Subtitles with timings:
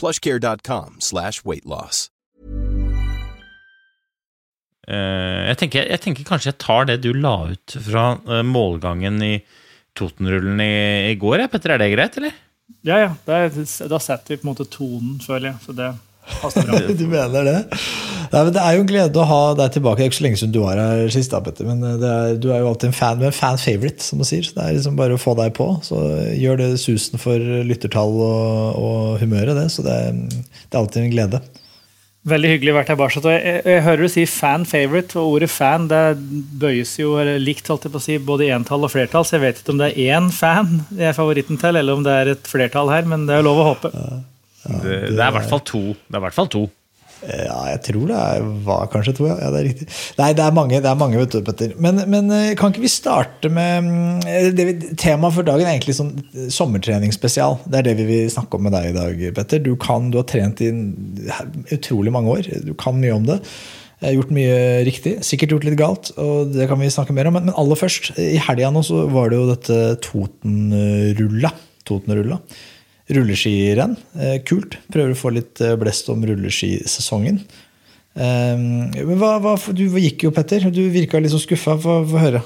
[0.00, 2.08] plushcare.com slash weight loss.
[4.84, 9.22] Eh, jeg, tenker, jeg tenker kanskje jeg tar det du la ut fra uh, målgangen
[9.24, 9.34] i
[9.96, 10.74] Totenrullen i,
[11.12, 11.74] i går, jeg, Petter.
[11.74, 12.34] Er det greit, eller?
[12.84, 13.12] Ja, ja.
[13.24, 15.62] Da, da setter vi på en måte tonen, føler jeg.
[15.64, 15.92] Så det.
[16.98, 17.58] Du mener det?
[18.32, 20.00] Nei, men Det er jo en glede å ha deg tilbake.
[20.00, 21.32] Det er ikke så lenge siden du var her sist.
[21.34, 24.02] da, Petter, men eh, er, Du er jo alltid en fan med en fan favorite,
[24.02, 24.46] som du sier.
[24.46, 25.68] så Det er liksom bare å få deg på.
[25.86, 26.00] Så
[26.34, 29.68] gjør det susen for lyttertall og, og humøret, det.
[29.74, 29.98] Så det,
[30.32, 31.44] det er alltid en glede.
[32.24, 33.20] Veldig hyggelig å være tilbake.
[33.20, 36.04] Jeg, jeg, jeg, hører du si fan favorite, og ordet fan det
[36.56, 39.60] bøyes jo likt holdt jeg på å si, både entall og flertall, så jeg vet
[39.60, 42.48] ikke om det er én fan jeg er favoritten til, eller om det er et
[42.48, 43.92] flertall her, men det er jo lov å håpe.
[43.92, 44.22] Ja,
[44.64, 45.84] ja, det, det, er i hvert fall to.
[45.92, 46.64] Det er i hvert fall to.
[47.24, 48.22] Ja, jeg tror det
[48.66, 49.36] var kanskje to, ja.
[49.40, 49.50] ja.
[49.52, 49.86] det er riktig.
[50.18, 51.72] Nei, det er mange, det er mange vet du, Petter.
[51.80, 56.12] Men, men, eh, kan ikke vi starte med eh, Temaet for dagen er egentlig sånn
[56.52, 57.62] sommertreningsspesial.
[57.64, 59.62] Det er det vi vil snakke om med deg i dag, Petter.
[59.64, 60.72] Du, kan, du har trent i
[61.74, 62.50] utrolig mange år.
[62.66, 63.40] Du kan mye om det.
[64.02, 67.30] Jeg har gjort mye riktig, sikkert gjort litt galt, og det kan vi snakke mer
[67.30, 67.38] om.
[67.38, 71.54] Men, aller først, i helga nå så var det jo dette Totenrulla.
[71.88, 72.42] Totenrulla
[73.12, 73.96] rulleskirenn.
[74.16, 74.78] Eh, kult.
[74.92, 77.44] Prøver å få litt eh, blest om rulleskisesongen.
[78.14, 80.68] Men hva, hva, du gikk jo, Petter.
[80.70, 81.74] Du virka litt så skuffa.
[81.82, 82.44] Få høre.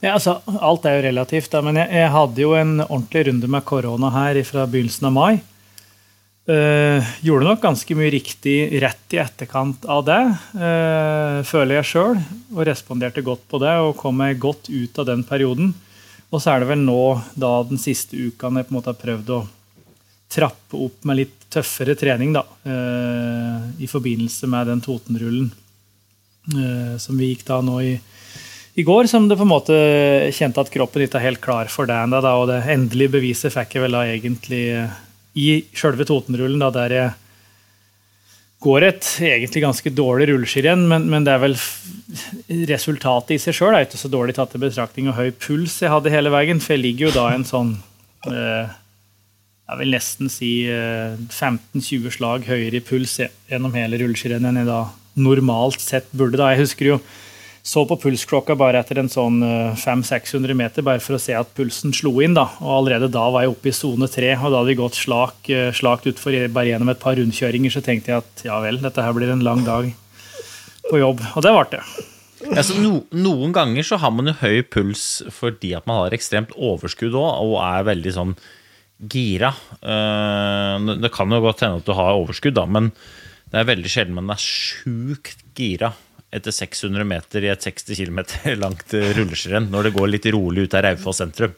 [0.00, 3.48] Ja, altså, alt er jo relativt, da, men jeg, jeg, hadde jo en ordentlig runde
[3.52, 5.38] med korona her fra begynnelsen av mai.
[6.46, 10.20] Uh, gjorde nok ganske mye riktig rett i etterkant av det,
[10.60, 12.20] uh, føler jeg sjøl.
[12.54, 15.72] Og responderte godt på det og kom meg godt ut av den perioden.
[16.36, 17.02] Og så er det vel nå,
[17.32, 19.44] da den siste uka, jeg på en måte har prøvd å
[20.28, 25.48] trappe opp med litt tøffere trening da, eh, i forbindelse med den Totenrullen
[26.50, 27.94] eh, som vi gikk da nå i,
[28.74, 29.76] i, går, som det på en måte
[30.36, 32.20] kjente at kroppen ikke er helt klar for det ennå.
[32.20, 34.64] Og det endelige beviset fikk jeg vel da egentlig
[35.40, 37.14] i sjølve Totenrullen, da, der jeg
[38.66, 41.56] går et egentlig ganske dårlig rulleskirenn, men, men, det er vel
[42.70, 45.92] resultatet i seg sjøl er ikke så dårlig tatt i betraktning og høy puls jeg
[45.92, 46.62] hadde hele veien.
[46.62, 47.72] For jeg ligger jo da en sånn
[48.30, 48.74] eh,
[49.66, 54.70] Jeg vil nesten si eh, 15-20 slag høyere i puls gjennom hele rulleskirennet enn jeg
[54.70, 54.82] da
[55.16, 56.38] normalt sett burde.
[56.40, 56.52] da.
[56.52, 57.00] Jeg husker jo
[57.66, 59.40] så på pulsklokka bare etter en sånn
[59.74, 62.36] 500-600 eh, meter, bare for å se at pulsen slo inn.
[62.36, 64.98] da, og Allerede da var jeg oppe i sone tre, og da hadde vi gått
[65.00, 67.74] slak, eh, slakt utfor bare gjennom et par rundkjøringer.
[67.74, 69.90] Så tenkte jeg at ja vel, dette her blir en lang dag
[70.86, 71.24] på jobb.
[71.34, 71.82] Og det ble det.
[72.52, 76.54] Altså, no, noen ganger så har man jo høy puls fordi at man har ekstremt
[76.54, 78.38] overskudd òg, og er veldig sånn
[79.10, 79.50] gira.
[79.82, 82.92] Uh, det kan jo godt hende at du har overskudd, da, men
[83.50, 85.96] det er veldig sjelden man er sjukt gira
[86.34, 88.20] etter 600 meter i et 60 km
[88.58, 91.54] langt rulleskirenn når det går litt rolig ut av Raufoss sentrum.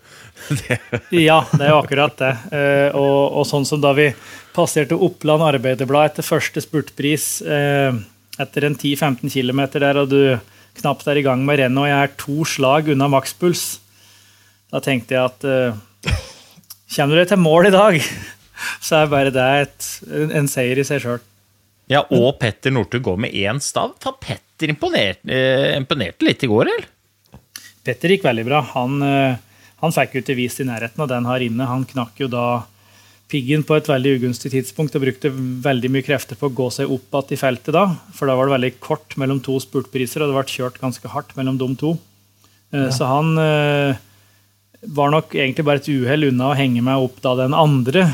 [1.28, 2.34] ja, det er jo akkurat det.
[2.52, 4.10] Eh, og, og, sånn som da vi
[4.54, 7.96] passerte Oppland Arbeiderblad etter første spurtpris eh,
[8.38, 10.20] etter en 10-15 km der, og du
[10.78, 13.64] knapt er i gang med rennet, og jeg er to slag unna makspuls,
[14.70, 15.84] da tenkte jeg at eh,
[16.88, 17.96] Kommer du deg til mål i dag,
[18.86, 19.88] så er bare det et,
[20.38, 21.18] en seier i seg sjøl.
[21.92, 23.92] Ja, og Petter Northug går med én stav.
[24.00, 26.88] Petter imponerte, eh, imponerte, litt i går, eller?
[27.84, 28.60] Petter gikk veldig bra.
[28.74, 29.36] Han, eh,
[29.80, 31.68] han fikk jo ikke vist i nærheten av den her inne.
[31.70, 32.64] Han knakk jo da
[33.28, 36.90] piggen på et veldig ugunstig tidspunkt og brukte veldig mye krefter på å gå seg
[36.90, 37.86] opp igjen i feltet da.
[38.16, 41.34] For da var det veldig kort mellom to spurtpriser, og det ble kjørt ganske hardt
[41.36, 41.96] mellom de to.
[42.72, 42.92] Eh, ja.
[42.92, 43.34] Så han
[44.78, 48.04] var nok egentlig bare et uhell unna å henge meg opp da den andre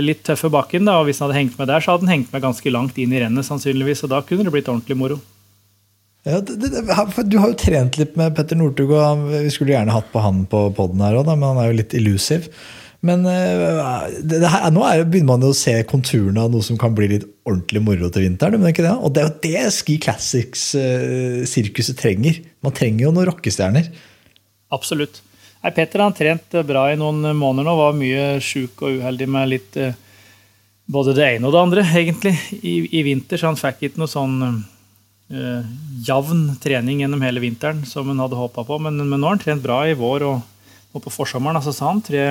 [0.00, 0.84] litt tøffe bakken.
[0.86, 2.98] da, og Hvis han hadde hengt meg der, så hadde han hengt meg ganske langt
[2.98, 3.44] inn i rennet.
[3.44, 5.20] sannsynligvis, og Da kunne det blitt ordentlig moro.
[6.22, 6.84] Ja, det, det,
[7.26, 10.44] du har jo trent litt med Petter Northug, og vi skulle gjerne hatt på han
[10.50, 12.46] på poden her òg, men han er jo litt illusiv.
[13.02, 16.78] Men det, det her, nå er, begynner man jo å se konturene av noe som
[16.78, 18.62] kan bli litt ordentlig moro til vinteren.
[18.62, 18.94] Men ikke det?
[18.94, 22.38] Og det er jo det Ski Classics-sirkuset uh, trenger.
[22.62, 23.90] Man trenger jo noen rockestjerner.
[24.72, 25.18] Absolutt.
[25.64, 27.74] Nei, Petter har trent bra i noen måneder nå.
[27.80, 29.82] Var mye sjuk og uheldig med litt
[30.92, 33.40] både det ene og det andre, egentlig, i, i vinter.
[33.40, 34.38] Så han fikk ikke noe sånn
[35.32, 35.64] uh,
[36.06, 38.78] jevn trening gjennom hele vinteren som han hadde håpa på.
[38.82, 40.42] Men, men, nå har han trent bra i vår og,
[40.92, 41.58] og på forsommeren.
[41.60, 42.24] Altså, sa han tre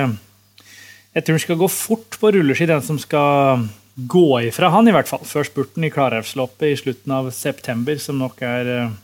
[1.12, 4.94] Jeg tror han skal gå fort på rulleski, den som skal gå ifra han, i
[4.94, 5.24] hvert fall.
[5.28, 8.96] Før spurten i Klarälvsloppet i slutten av september, som nok er uh,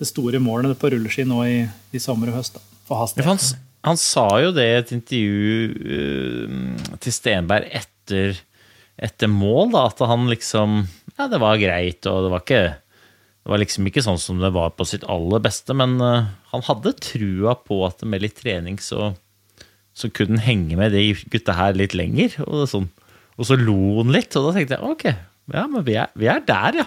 [0.00, 1.60] det store målet på rulleski nå i,
[1.92, 2.56] i sommer og høst.
[2.56, 3.38] Da, for Han,
[3.84, 8.42] han, sa jo det i et intervju uh, til Stenberg etter
[8.96, 10.84] etter mål, da, at han liksom
[11.18, 12.64] Ja, det var greit, og det var ikke
[13.44, 16.62] det var liksom ikke sånn som det var på sitt aller beste, men uh, han
[16.64, 19.10] hadde trua på at med litt trening så,
[19.92, 22.38] så kunne han henge med de gutta her litt lenger.
[22.46, 22.88] Og, sånn.
[23.36, 25.04] og, så lo han litt, og da tenkte jeg ok,
[25.52, 26.86] ja, men vi er, vi er der, ja.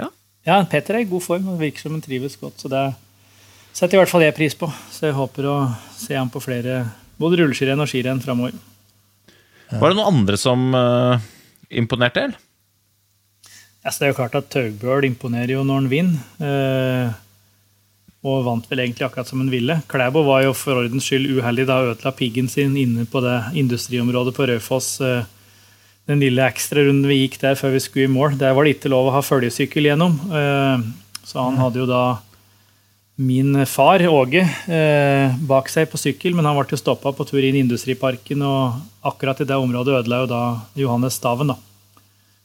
[0.00, 0.08] ja.
[0.48, 2.64] Ja, Peter er i god form og virker som han trives godt.
[2.64, 2.86] Så det
[3.76, 4.70] setter i hvert fall jeg pris på.
[4.88, 5.58] Så jeg håper å
[5.92, 6.86] se ham på flere
[7.20, 8.56] både rulleskirenn og skirenn framover.
[9.68, 11.20] Var det noen andre som uh,
[11.68, 12.40] imponerte, eller?
[13.82, 16.24] Altså, det er jo klart at Taugbøl imponerer jo når han vinner.
[16.38, 17.10] Uh,
[18.22, 19.80] og vant vel egentlig akkurat som han ville.
[19.90, 24.36] Klæbo var jo for ordens skyld uheldig da ødela piggen sin inne på det industriområdet
[24.36, 25.00] på Raufoss.
[25.02, 25.26] Uh,
[26.06, 28.90] den lille ekstrarunden vi gikk der før vi skulle i mål, der var det ikke
[28.90, 30.16] lov å ha følgesykkel gjennom.
[31.22, 32.02] Så han hadde jo da
[33.22, 37.58] min far, Åge, eh, bak seg på sykkel, men han ble stoppa på tur inn
[37.58, 40.42] i Industriparken, og akkurat i det området ødela jo da
[40.74, 41.52] Johannes staven.
[41.52, 41.71] da.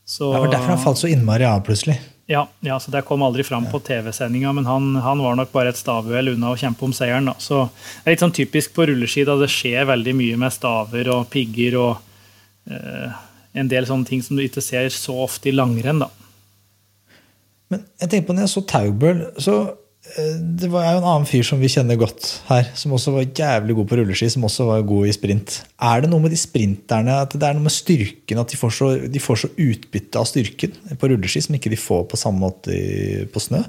[0.08, 1.98] Så, det var derfor han falt så innmari av, plutselig.
[2.32, 3.72] Ja, ja, så det kom aldri fram ja.
[3.72, 7.28] på TV-sendinga, men han, han, var nok bare et stavuhell unna å kjempe om seieren.
[7.28, 7.36] da.
[7.40, 11.12] Så Det er litt sånn typisk på rulleski, da det skjer veldig mye med staver
[11.12, 13.20] og pigger og eh,
[13.60, 16.04] en del sånne ting som du ikke ser så ofte i langrenn.
[16.04, 16.10] da.
[17.72, 19.58] Men jeg tenker på når jeg så Taubøl, så
[20.16, 23.76] det var jo en annen fyr som vi kjenner godt her, som også var jævlig
[23.78, 25.58] god på rulleski, som også var god i sprint.
[25.84, 28.74] Er det noe med de sprinterne, at det er noe med styrken, at de får
[28.78, 32.42] så, de får så utbytte av styrken på rulleski som ikke de får på samme
[32.46, 33.62] måte på snø?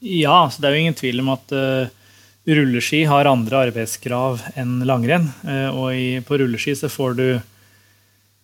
[0.00, 1.92] Ja, så det er jo ingen tvil om at uh,
[2.48, 5.28] rulleski har andre arbeidskrav enn langrenn.
[5.44, 7.26] Uh, og i, på rulleski så får du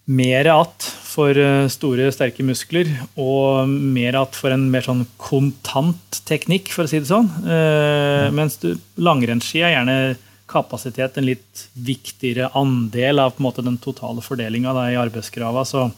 [0.06, 2.88] mer att for eh, store, sterke muskler,
[3.19, 7.26] og mer att for en mer sånn kontant teknikk, for å si det sånn.
[7.43, 8.61] Eh, mens
[8.94, 9.99] langrennsski er gjerne
[10.47, 15.64] kapasitet en litt viktigere andel av måte, den totale fordelinga i arbeidskrava.
[15.67, 15.88] Så,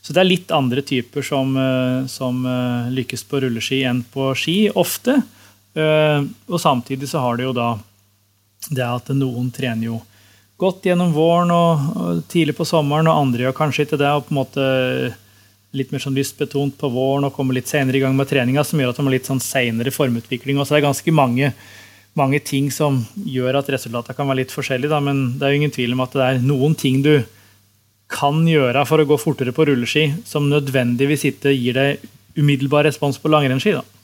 [0.00, 4.32] så, det er litt andre typer som, eh, som uh, lykkes på rulleski enn på
[4.38, 5.20] ski, ofte.
[5.76, 7.74] Uh, og samtidig så har det jo da
[8.72, 10.00] det at noen trener jo
[10.60, 14.10] godt gjennom våren og, tidlig på sommeren, og andre gjør kanskje ikke det.
[14.10, 14.66] og på en måte
[15.76, 18.80] litt mer sånn lystbetont på våren og kommer litt senere i gang med treninga, som
[18.80, 20.58] gjør at de har litt sånn senere formutvikling.
[20.58, 21.50] Og så er det ganske mange,
[22.16, 24.92] mange ting som gjør at resultatene kan være litt forskjellige.
[24.94, 25.02] Da.
[25.04, 27.18] Men det er jo ingen tvil om at det er noen ting du
[28.08, 33.18] kan gjøre for å gå fortere på rulleski, som nødvendigvis ikke gir deg umiddelbar respons
[33.20, 33.76] på langrennsski.
[33.76, 33.95] da.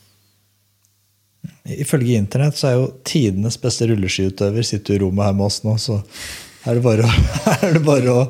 [1.62, 5.76] Ifølge internett så er jo tidenes beste rulleskiutøver sitter i rommet her med oss nå,
[5.78, 6.00] så
[6.66, 7.06] er det bare
[7.62, 8.24] er det bare å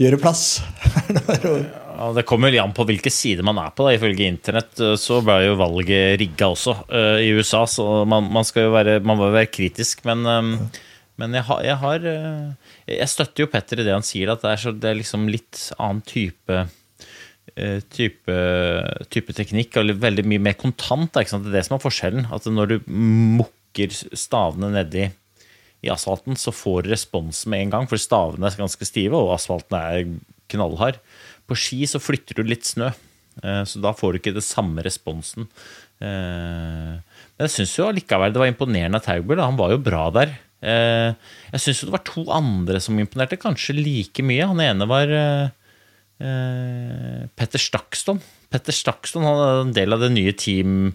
[0.00, 0.62] gjøre plass.
[1.12, 1.58] det, å...
[1.60, 3.84] ja, det kommer jo an på hvilke sider man er på.
[3.84, 3.92] Da.
[3.96, 8.48] Ifølge internett eh, så ble jo valget rigga også uh, i USA, så man, man,
[8.48, 10.06] skal jo være, man må være kritisk.
[10.08, 10.54] Men, um,
[11.20, 12.12] men jeg, har, jeg, har,
[12.88, 15.28] jeg støtter jo Petter i det han sier, at det er, så, det er liksom
[15.30, 16.81] litt annen type Eh,
[17.92, 18.36] type,
[19.12, 21.10] type, teknikk, eller veldig mye mer kontant.
[21.12, 22.28] Det er det som er forskjellen.
[22.32, 25.08] At når du mukker stavene nedi
[25.82, 29.34] i asfalten, så får du respons med en gang, for stavene er ganske stive, og
[29.34, 30.04] asfalten er
[30.52, 31.00] knallhard.
[31.50, 32.92] På ski så flytter du litt snø,
[33.42, 35.48] eh, så da får du ikke det samme responsen.
[35.98, 39.42] Eh, men jeg syns jo allikevel det var imponerende av Taubel.
[39.42, 40.38] Han var jo bra der.
[40.62, 44.46] Jeg syns det var to andre som imponerte, kanskje like mye.
[44.46, 45.48] Han ene var Eh,
[46.22, 48.20] Petter Stakston.
[48.52, 50.92] Petter Stakston han er en del av det nye team,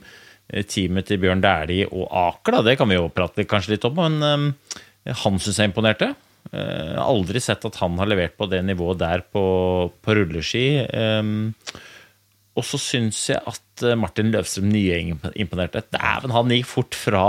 [0.49, 2.57] eh, teamet til Bjørn Dæhlie og Aker.
[2.57, 2.63] Da.
[2.69, 4.47] Det kan vi jo prate kanskje litt om, men um,
[5.23, 6.13] han syns jeg imponerte.
[6.47, 9.41] Jeg har aldri sett at han har levert på det nivået der på,
[9.91, 10.63] på rulleski.
[12.55, 15.01] Og så syns jeg at Martin Løvstrøm Nye
[15.35, 15.83] imponerte.
[15.91, 17.25] Dæven, han gikk fort fra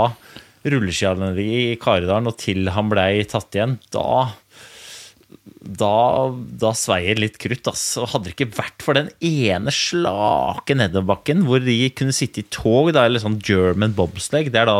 [0.67, 3.77] rulleskianlegget i Karidalen og til han blei tatt igjen.
[3.93, 4.31] Da
[5.59, 6.29] da,
[6.61, 7.67] da sveier litt krutt.
[7.69, 8.07] Altså.
[8.09, 12.93] Hadde det ikke vært for den ene slake nedoverbakken hvor de kunne sitte i tog,
[12.95, 14.77] da, eller sånn German bobsleg Det er da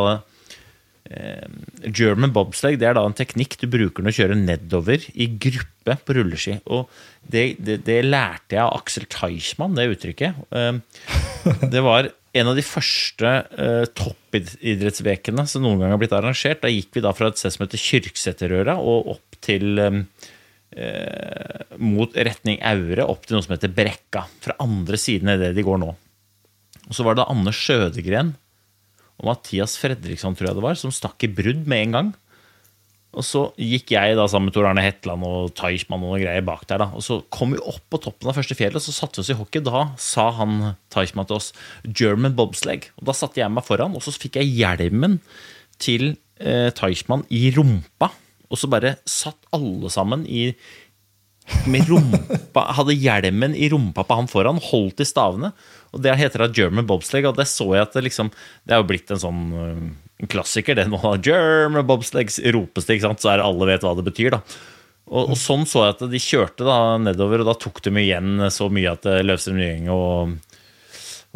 [1.10, 1.46] eh,
[1.86, 5.98] German bobsleigh det er da en teknikk du bruker når du kjører nedover i gruppe
[6.06, 6.60] på rulleski.
[6.72, 6.88] Og
[7.22, 10.42] det, det, det lærte jeg av Aksel Teichmann, det uttrykket.
[10.56, 10.80] Eh,
[11.74, 16.62] det var en av de første eh, toppidrettsvekene som noen gang har blitt arrangert.
[16.64, 20.04] Da gikk vi da fra et sted som heter Kyrksæterøra og opp til eh,
[21.82, 24.28] mot retning Aure, opp til noe som heter Brekka.
[24.44, 25.90] Fra andre siden av det de går nå.
[26.90, 28.34] Og så var det Anne Sjødegren
[29.20, 32.12] og Mathias Fredriksson, tror jeg det var, som stakk i brudd med en gang.
[33.10, 36.46] Og så gikk jeg da sammen med Tor Arne Hetland og Teichmann og noen greier
[36.46, 36.84] bak der.
[36.84, 39.26] da, Og så kom vi opp på toppen av første fjellet, og så satte vi
[39.26, 39.64] oss i hockey.
[39.66, 41.52] Da sa han Teichmann til oss
[41.84, 42.92] 'German bobsleg'.
[43.02, 45.20] Og da satte jeg meg foran, og så fikk jeg hjelmen
[45.82, 48.14] til eh, Teichmann i rumpa.
[48.50, 50.50] Og så bare satt alle sammen i
[51.70, 55.52] med rumpa, hadde hjelmen i rumpa på han foran, holdt i stavene.
[55.94, 58.84] Og det heter da German bobsleigh, og det så jeg at det liksom Det er
[58.84, 59.88] jo blitt en sånn en
[60.22, 61.00] øh, klassiker, det nå.
[61.26, 64.44] German bobsleigh ropes det, ikke sant, så er alle vet hva det betyr, da.
[65.10, 68.46] Og, og, sånn så jeg at de kjørte da nedover, og da tok de igjen
[68.54, 70.36] så mye at øh, Løvstrøm Nyeng og,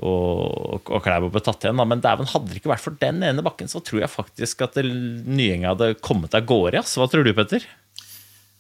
[0.02, 1.78] og, og Klæbo ble tatt igjen.
[1.78, 1.86] Da.
[1.86, 4.80] Men dæven, hadde det ikke vært for den ene bakken, så tror jeg faktisk at
[4.82, 6.82] Nyeng hadde kommet av gårde.
[6.82, 7.68] Hva tror du, Petter?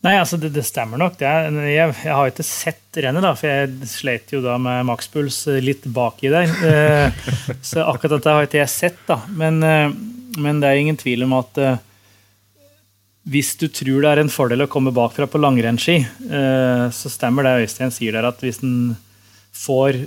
[0.03, 1.15] Nei, altså det, det stemmer nok.
[1.19, 4.83] Det er, jeg, jeg, har ikke sett rennet, da, for jeg slet jo da med
[4.89, 6.51] makspuls eh, litt baki der.
[6.67, 7.23] Eh,
[7.63, 9.21] så akkurat dette har ikke jeg sett, da.
[9.31, 9.87] Men, eh,
[10.43, 11.61] men, det er ingen tvil om at
[13.31, 15.93] hvis du tror det er en fordel å komme bakfra på langrennsski,
[16.91, 18.97] så stemmer det Øystein sier der, at hvis en
[19.53, 19.99] får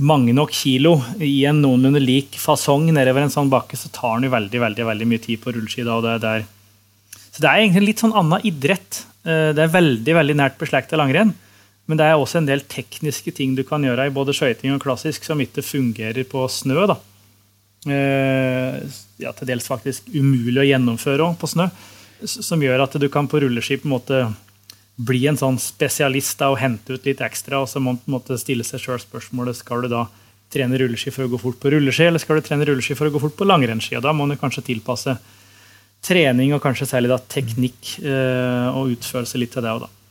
[0.00, 4.30] mange nok kilo i en noenlunde lik fasong nedover en sånn bakke, så tar den
[4.30, 5.84] jo veldig veldig, veldig mye tid på rulleski.
[5.84, 6.46] da, og det er der.
[7.34, 11.00] Så det er egentlig litt sånn annen idrett Eh, det er veldig veldig nært beslekta
[11.00, 11.32] langrenn.
[11.88, 14.84] Men det er også en del tekniske ting du kan gjøre i både skøyting og
[14.84, 16.86] klassisk som ikke fungerer på snø.
[16.88, 16.96] da.
[17.84, 18.80] Eh,
[19.20, 21.68] ja, til dels faktisk umulig å gjennomføre på snø.
[22.24, 24.24] Som gjør at du kan på rulleski på en måte
[24.96, 27.62] bli en sånn spesialist da, og hente ut litt ekstra.
[27.62, 30.06] Og så må man på en måte stille seg sjøl spørsmålet skal du da
[30.54, 33.14] trene rulleski for å gå fort på rulleski, eller skal du trene rulleski for å
[33.14, 33.96] gå fort på langrennsski.
[33.98, 35.16] Og da må du kanskje tilpasse
[36.04, 40.03] trening og kanskje særlig da teknikk eh, og utførelse litt av det òg, da.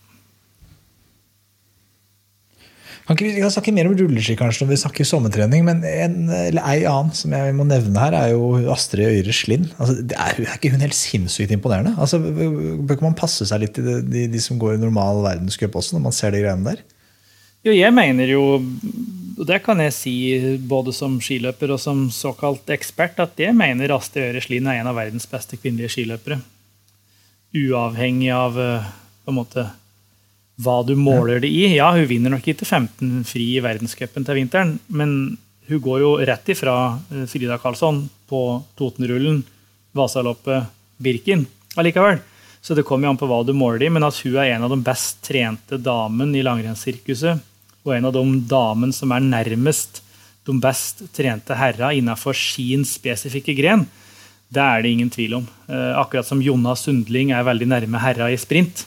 [3.03, 6.15] Kan ikke vi kan snakke mer om rulleski kanskje når vi snakker sommertrening, men en,
[6.61, 9.73] ei annen som jeg må nevne her, er jo Astrid Øyre Slind.
[9.75, 11.97] Altså, er, er, ikke hun helt sinnssykt imponerende?
[11.99, 15.19] Altså, Bør ikke man passe seg litt i de, de, de som går i normal
[15.25, 16.85] verdenscup også, når man ser de greiene der?
[17.63, 18.43] Jo, jeg mener jo
[19.33, 20.15] og det kan jeg si
[20.69, 24.89] både som skiløper og som såkalt ekspert, at jeg mener Astrid Øyre Slind er en
[24.91, 26.37] av verdens beste kvinnelige skiløpere.
[27.57, 28.91] Uavhengig av eh,
[29.25, 29.65] på en måte,
[30.61, 31.65] hva du måler det i.
[31.77, 35.37] Ja, hun vinner nok ikke 15 fri i verdenscupen til vinteren, men
[35.69, 36.75] hun går jo rett ifra
[37.13, 38.43] eh, Frida Karlsson på
[38.77, 39.41] Totenrullen,
[39.95, 40.69] Vasaloppet,
[41.01, 41.47] Birken
[41.79, 42.21] allikevel.
[42.63, 44.53] Så det kommer jo an på hva du måler det i, men at hun er
[44.53, 47.49] en av de best trente damene i langrennssirkuset
[47.83, 49.99] og en av de damene som er nærmest
[50.47, 53.85] de best trente herra innenfor sin spesifikke gren,
[54.53, 55.45] det er det ingen tvil om.
[55.67, 58.85] Eh, akkurat som Jonna Sundling er veldig nærme herra i sprint.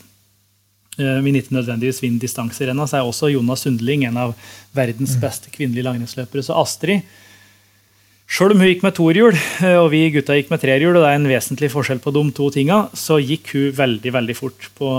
[0.97, 4.31] Eh, vil ikke nødvendigvis vinne distanserenna, så er også Jonas Sundling en av
[4.73, 5.21] verdens mm.
[5.21, 6.45] beste kvinnelige langrennsløpere.
[6.47, 7.05] Så Astrid,
[8.25, 11.11] sjøl om hun gikk med tohjul, eh, og vi gutta gikk med trehjul, og det
[11.11, 14.95] er en vesentlig forskjell på de to tinga, så gikk hun veldig, veldig fort på,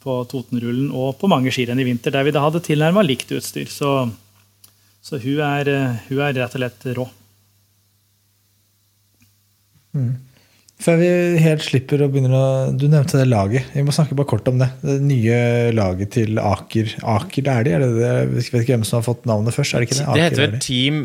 [0.00, 3.68] på Totenrullen og på mange skirenn i vinter der vi da hadde tilnærma likt utstyr.
[3.68, 3.92] Så,
[5.04, 7.08] så hun, er, eh, hun, er, rett og slett rå.
[10.00, 10.16] Mm.
[10.80, 11.08] Før vi
[11.44, 13.68] helt slipper å begynne å Du nevnte det laget.
[13.74, 14.70] Vi må snakke bare kort om det.
[14.80, 15.36] Det nye
[15.76, 16.94] laget til Aker.
[17.16, 18.08] Aker det er de, er det det?
[18.08, 19.76] Jeg vet ikke hvem som har fått navnet først?
[19.76, 20.08] er Det ikke det?
[20.08, 21.04] Aker, det heter vel Team,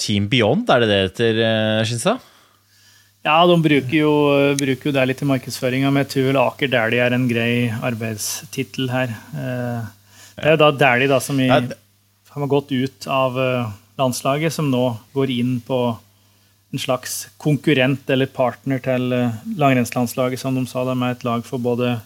[0.00, 1.44] Team, Beyond, er det det heter,
[1.84, 2.18] Skinstad?
[2.24, 2.34] Skinsa?
[3.26, 4.12] Ja, de bruker jo,
[4.56, 7.52] bruker jo det litt i markedsføringa, men jeg tror vel Aker Dæhlie er en grei
[7.90, 9.12] arbeidstittel her.
[9.34, 9.88] Eh,
[10.38, 14.84] det er jo da Dæhlie som i, har gått ut av eh, landslaget, som nå
[15.16, 15.80] går inn på
[16.72, 20.84] en slags konkurrent eller partner til eh, langrennslandslaget, som de sa.
[20.84, 21.96] De er et lag for både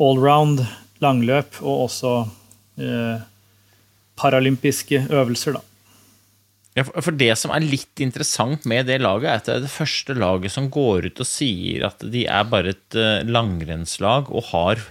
[0.00, 0.62] allround,
[1.00, 2.14] langløp og også
[2.80, 3.24] eh,
[4.20, 5.56] paralympiske øvelser.
[5.56, 5.64] da.
[6.78, 9.72] Ja, for Det som er litt interessant med det laget, er at det er det
[9.74, 14.52] første laget som går ut og sier at de er bare et eh, langrennslag og
[14.52, 14.84] har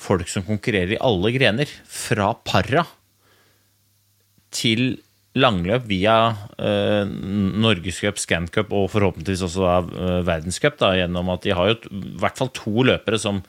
[0.00, 1.70] folk som konkurrerer i alle grener.
[1.84, 2.86] Fra para
[4.50, 4.98] til
[5.38, 6.16] langløp via
[6.58, 10.78] uh, Norgescup, Scancup og forhåpentligvis også uh, verdenscup.
[10.80, 13.42] Da, gjennom at de har jo i hvert fall to løpere som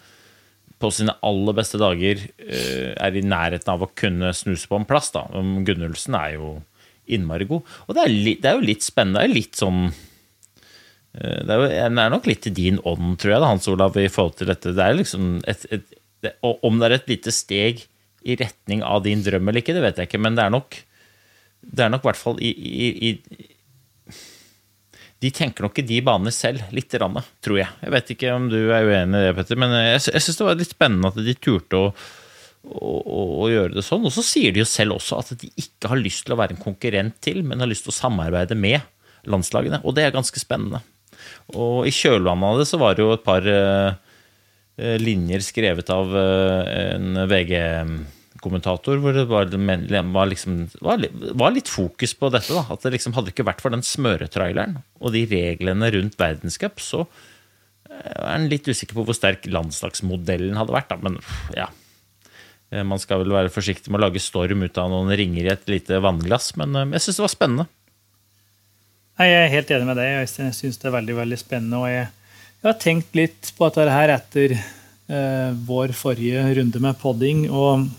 [0.81, 4.85] på sine aller beste dager uh, er i nærheten av å kunne snuse på en
[4.89, 5.09] plass.
[5.15, 5.25] Da.
[5.65, 6.53] Gunnulfsen er jo
[7.11, 7.65] innmari god.
[7.87, 9.23] Og det er, litt, det er, jo litt spennende.
[9.23, 9.83] Det er litt sånn
[11.11, 14.07] det er, det er nok litt i din ånd, tror jeg, da, Hans Olav, i
[14.07, 14.71] forhold til dette.
[14.77, 17.81] Det er liksom et, et, det, Om det er et lite steg
[18.23, 20.77] i retning av din drøm eller ikke, det vet jeg ikke, men det er nok
[21.61, 23.49] det er nok i hvert fall i, i, i
[25.21, 27.69] de tenker nok i de banene selv, litt, grann, tror jeg.
[27.83, 30.47] Jeg vet ikke om du er uenig i det, Petter, men jeg, jeg syns det
[30.47, 31.91] var litt spennende at de turte å,
[32.65, 32.93] å,
[33.43, 34.07] å, gjøre det sånn.
[34.09, 36.57] Og så sier de jo selv også at de ikke har lyst til å være
[36.57, 38.81] en konkurrent til, men har lyst til å samarbeide med
[39.29, 39.83] landslagene.
[39.85, 40.81] Og det er ganske spennende.
[41.53, 43.93] Og i kjølvannet av det så var det jo et par uh,
[45.05, 46.65] linjer skrevet av uh,
[46.95, 47.53] en VG
[48.43, 51.03] kommentator hvor det var, var, liksom, var,
[51.37, 52.53] var, litt fokus på dette.
[52.55, 56.81] da, At det liksom hadde ikke vært for den smøretraileren og de reglene rundt verdenscup,
[56.83, 60.91] så eh, er en litt usikker på hvor sterk landslagsmodellen hadde vært.
[60.91, 61.21] da, Men
[61.57, 61.69] ja.
[62.71, 65.53] Eh, man skal vel være forsiktig med å lage storm ut av noen ringer i
[65.53, 67.69] et lite vannglass, men eh, jeg syns det var spennende.
[69.21, 70.11] Jeg er helt enig med deg.
[70.23, 71.81] Jeg syns det er veldig veldig spennende.
[71.81, 72.05] og jeg,
[72.61, 77.43] jeg har tenkt litt på dette her etter eh, vår forrige runde med podding.
[77.51, 77.89] og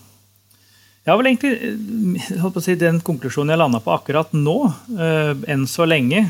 [1.03, 4.59] ja, vel egentlig eh, si, Den konklusjonen jeg landa på akkurat nå,
[4.95, 6.29] eh, enn så lenge,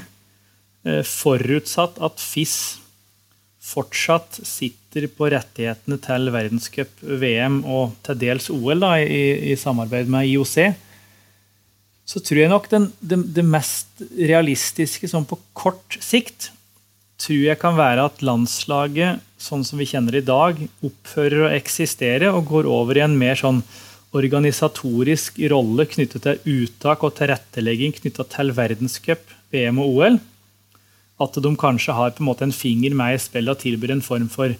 [0.86, 2.56] eh, forutsatt at FIS
[3.62, 10.10] fortsatt sitter på rettighetene til verdenscup, VM og til dels OL da, i, i, samarbeid
[10.10, 10.56] med IOC,
[12.12, 16.50] så tror jeg nok den, det, det, mest realistiske sånn på kort sikt
[17.22, 22.32] tror jeg kan være at landslaget, sånn som vi kjenner i dag, opphører å eksistere
[22.34, 23.62] og går over i en mer sånn
[24.16, 30.18] organisatorisk rolle knyttet til uttak og tilrettelegging knytta til verdenscup, VM og OL.
[31.22, 34.52] At de kanskje har en en finger med i spillet og tilbyr en form for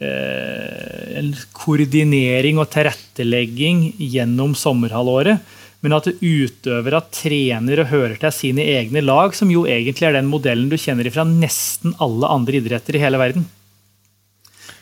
[0.00, 5.40] eh, koordinering og tilrettelegging gjennom sommerhalvåret.
[5.80, 10.28] Men at utøvere trener og hører til sine egne lag, som jo egentlig er den
[10.28, 13.46] modellen du kjenner fra nesten alle andre idretter i hele verden.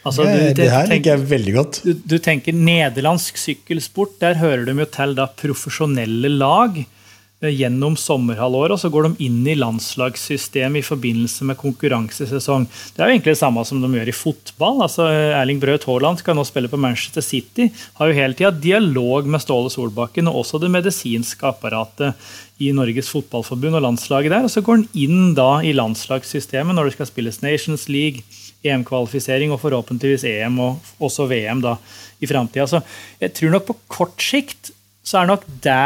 [0.07, 1.81] Altså, du, det, det, her liker jeg veldig godt.
[1.85, 4.19] Du, du, tenker nederlandsk sykkelsport.
[4.23, 9.27] Der hører de jo til da profesjonelle lag eh, gjennom sommerhalvåret, og så går de
[9.27, 12.69] inn i landslagssystemet i forbindelse med konkurransesesong.
[12.95, 14.83] Det er jo egentlig det samme som de gjør i fotball.
[14.87, 17.69] altså Erling Braut Haaland skal nå spille på Manchester City.
[17.99, 22.15] Har jo hele tida dialog med Ståle Solbakken og også det medisinske apparatet
[22.63, 24.47] i Norges Fotballforbund og landslaget der.
[24.47, 28.23] Og så går han inn da i landslagssystemet når det skal spilles Nations League
[28.67, 31.77] EM-kvalifisering og forhåpentligvis EM og også VM da,
[32.19, 32.67] i framtida.
[32.67, 32.83] Så
[33.21, 34.73] jeg tror nok på kort sikt
[35.07, 35.77] så er nok det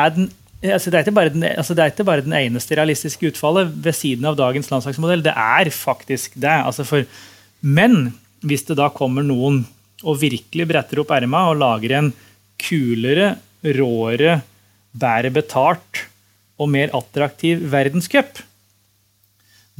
[0.63, 4.27] altså det, er den, altså det, er ikke bare den, eneste realistiske utfallet ved siden
[4.29, 5.25] av dagens landslagsmodell.
[5.25, 6.55] Det er faktisk det.
[6.55, 7.07] Altså for,
[7.61, 8.15] men
[8.47, 9.65] hvis det da kommer noen
[10.03, 12.13] og virkelig bretter opp erma og lager en
[12.63, 14.41] kulere, råere,
[14.93, 16.07] bedre betalt
[16.61, 18.39] og mer attraktiv verdenscup,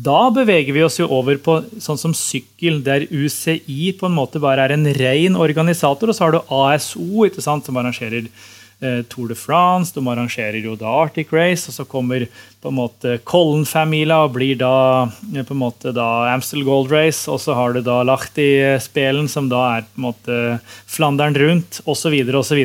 [0.03, 4.41] da beveger vi oss jo over på sånn som sykkel, der UCI på en måte
[4.43, 6.11] bare er en ren organisator.
[6.11, 10.65] Og så har du ASO, ikke sant, som arrangerer eh, Tour de France, de arrangerer
[10.65, 12.27] jo da Arctic Race, og så kommer
[12.63, 17.29] på en måte Collen-familia og blir da eh, på en måte da Amstel Gold Race,
[17.31, 20.43] og så har du da Lahti-spelen, som da er på en måte
[20.91, 22.65] Flandern rundt, osv., osv.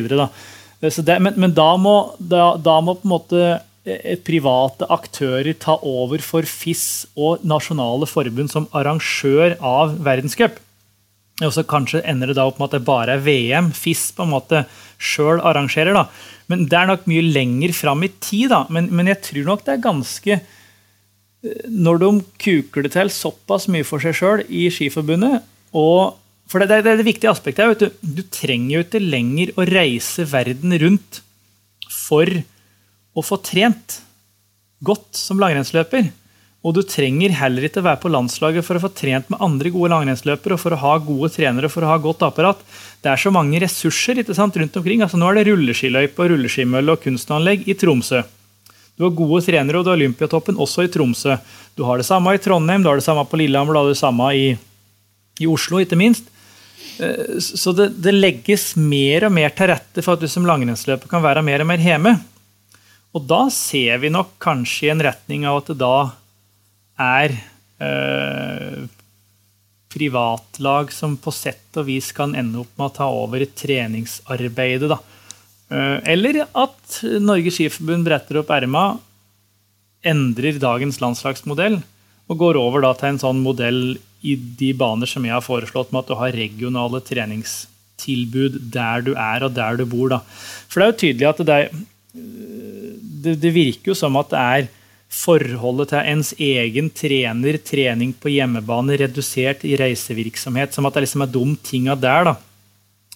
[0.78, 3.66] Men, men da, må, da, da må på en måte Eh,
[4.28, 10.58] private aktører ta over for FIS og nasjonale forbund som arrangør av verdenscup.
[11.45, 14.26] Og så Kanskje ender det da opp med at det bare er VM FIS på
[14.26, 14.63] en måte
[14.97, 15.93] sjøl arrangerer.
[15.93, 16.08] da.
[16.50, 18.50] Men Det er nok mye lenger fram i tid.
[18.50, 18.65] da.
[18.69, 23.67] Men, men, jeg tror nok det er ganske eh, Når de kuker det til såpass
[23.67, 27.76] mye for seg sjøl i Skiforbundet og for det, det, er det viktige aspektet her,
[27.76, 31.19] du, du trenger jo ikke lenger å reise verden rundt
[31.91, 32.23] for
[33.17, 33.99] å få trent
[34.86, 36.12] godt som langrennsløper.
[36.65, 39.91] Og du trenger heller ikke være på landslaget for å få trent med andre gode
[39.93, 42.63] langrennsløpere og for å ha gode trenere og for å ha godt apparat.
[43.03, 45.03] Det er så mange ressurser sant, rundt omkring.
[45.06, 48.23] Altså, nå er det rulleskiløype, og rulleskimølle og kunstanlegg i Tromsø.
[48.97, 51.38] Du har gode trenere, og du har Olympiatoppen også i Tromsø.
[51.77, 53.99] Du har det samme i Trondheim, du har det samme på Lillehammer, du har det
[54.01, 54.47] samme i,
[55.38, 56.32] i Oslo, ikke minst.
[56.97, 61.12] Eh, så det, det, legges mer og mer til rette for at du som langrennsløper
[61.12, 62.17] kan være mer og mer hjemme.
[63.15, 65.98] Og da ser vi nok kanskje i en retning av at det da
[66.98, 67.34] er
[67.80, 68.86] eh,
[69.93, 74.89] privatlag som på sett og vis kan ende opp med å ta over treningsarbeidet.
[74.91, 75.00] Da.
[75.72, 78.88] Eh, eller at Norges Skiforbund bretter opp erma,
[80.08, 81.80] endrer dagens landslagsmodell
[82.28, 83.82] og går over da, til en sånn modell
[84.28, 89.13] i de baner som jeg har foreslått, med at du har regionale treningstilbud der du
[89.15, 90.12] er og der du bor.
[90.12, 90.20] Da.
[90.67, 91.70] For det er jo tydelig at det er
[93.28, 94.68] det, det, virker jo som at det er
[95.08, 101.24] forholdet til ens egen trener, trening på hjemmebane, redusert i reisevirksomhet, som at det liksom
[101.24, 102.36] er de tinga der da,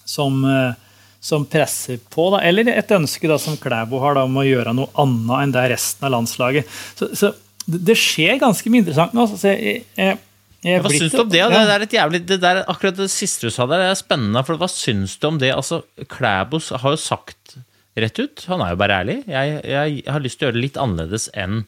[0.08, 0.72] som, eh,
[1.20, 2.30] som, presser på.
[2.32, 2.40] Da.
[2.48, 5.66] Eller et ønske da, som Klæbo har da, om å gjøre noe annet enn det
[5.74, 6.76] resten av landslaget.
[6.96, 7.34] Så, så
[7.66, 9.26] det skjer ganske mye interessant nå.
[9.30, 10.16] Så jeg, jeg,
[10.64, 11.42] jeg hva syns du om det?
[11.52, 14.42] Det, der et jævlig, det der, akkurat det siste du sa der, er spennende.
[14.48, 15.52] for Hva syns du om det?
[15.54, 17.58] Altså, Klæbo har jo sagt
[17.98, 20.64] rett ut, han er jo bare ærlig, jeg, jeg, har lyst til å gjøre det
[20.64, 21.64] litt annerledes enn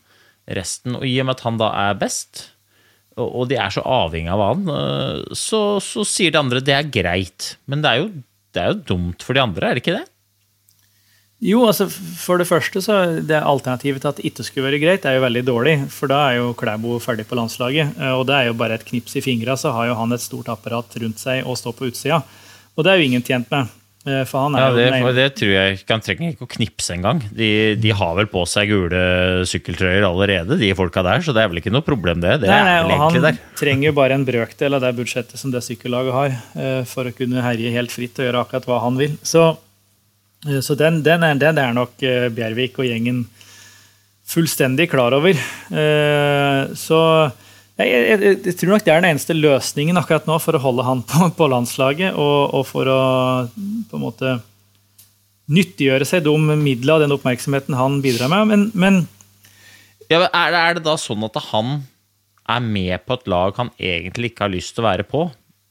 [0.59, 0.97] resten.
[0.99, 2.47] Og i og med at han da er best,
[3.19, 6.77] og, og de er så avhengig av han, øh, så, så, sier de andre det
[6.77, 7.55] er greit.
[7.71, 8.11] Men det er, jo,
[8.57, 10.09] det er jo dumt for de andre, er det ikke det?
[11.45, 15.05] Jo, altså for det første så det alternativet til at det ikke skulle være greit,
[15.05, 15.75] er jo veldig dårlig.
[15.93, 17.99] For da er jo Klæbo ferdig på landslaget.
[18.01, 20.25] Eh, og det er jo bare et knips i fingra, så har jo han et
[20.25, 22.23] stort apparat rundt seg og står på utsida.
[22.75, 23.69] Og det er jo ingen tjent med.
[24.05, 26.93] Eh, for han er ja, det, jo det tror jeg Han trenger ikke å knipse
[26.93, 27.23] engang.
[27.33, 27.49] De,
[27.81, 29.01] de, har vel på seg gule
[29.49, 32.37] sykkeltrøyer allerede, de folka der, så det er vel ikke noe problem, det.
[32.43, 33.39] det nei, nei, og han der.
[33.57, 37.15] trenger jo bare en brøkdel av det budsjettet som det sykkellaget har, eh, for å
[37.17, 39.17] kunne herje helt fritt og gjøre akkurat hva han vil.
[39.25, 39.47] Så,
[40.51, 41.97] eh, så den, den, er, den, er, nok
[42.37, 43.25] Bjervik og gjengen
[44.29, 45.37] fullstendig klar over.
[46.81, 47.01] Så
[47.81, 50.85] jeg, jeg, jeg, tror nok det er den eneste løsningen akkurat nå for å holde
[50.87, 52.15] han på, på landslaget.
[52.15, 53.01] Og, og, for å
[53.91, 54.37] på en måte
[55.55, 58.47] nyttiggjøre seg de midlene og den oppmerksomheten han bidrar med.
[58.53, 59.01] Men, men
[60.07, 61.81] ja, er, er, det, da sånn at han
[62.55, 65.27] er med på et lag han egentlig ikke har lyst til å være på?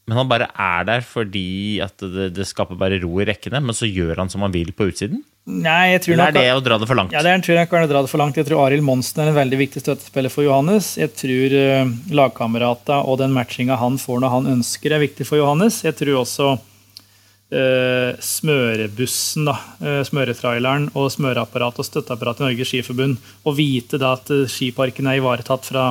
[0.09, 3.77] Men han bare er der fordi at det, det skaper bare ro i rekkene, men
[3.77, 5.23] så gjør han som han vil på utsiden?
[5.43, 7.11] Nei, jeg tror Eller er det å dra det for langt?
[7.11, 8.37] Ja, det er, tror jeg kan dra det for langt.
[8.39, 10.93] Jeg tror Arild Monsen er en veldig viktig støttespiller for Johannes.
[10.95, 15.41] Jeg tror uh, lagkamerata og den matchinga han får når han ønsker, er viktig for
[15.41, 15.81] Johannes.
[15.83, 23.19] Jeg tror også uh, smørebussen, da, uh, smøretraileren og smøreapparatet og støtteapparatet i Norges Skiforbund,
[23.43, 25.89] å vite da at skiparken er ivaretatt fra,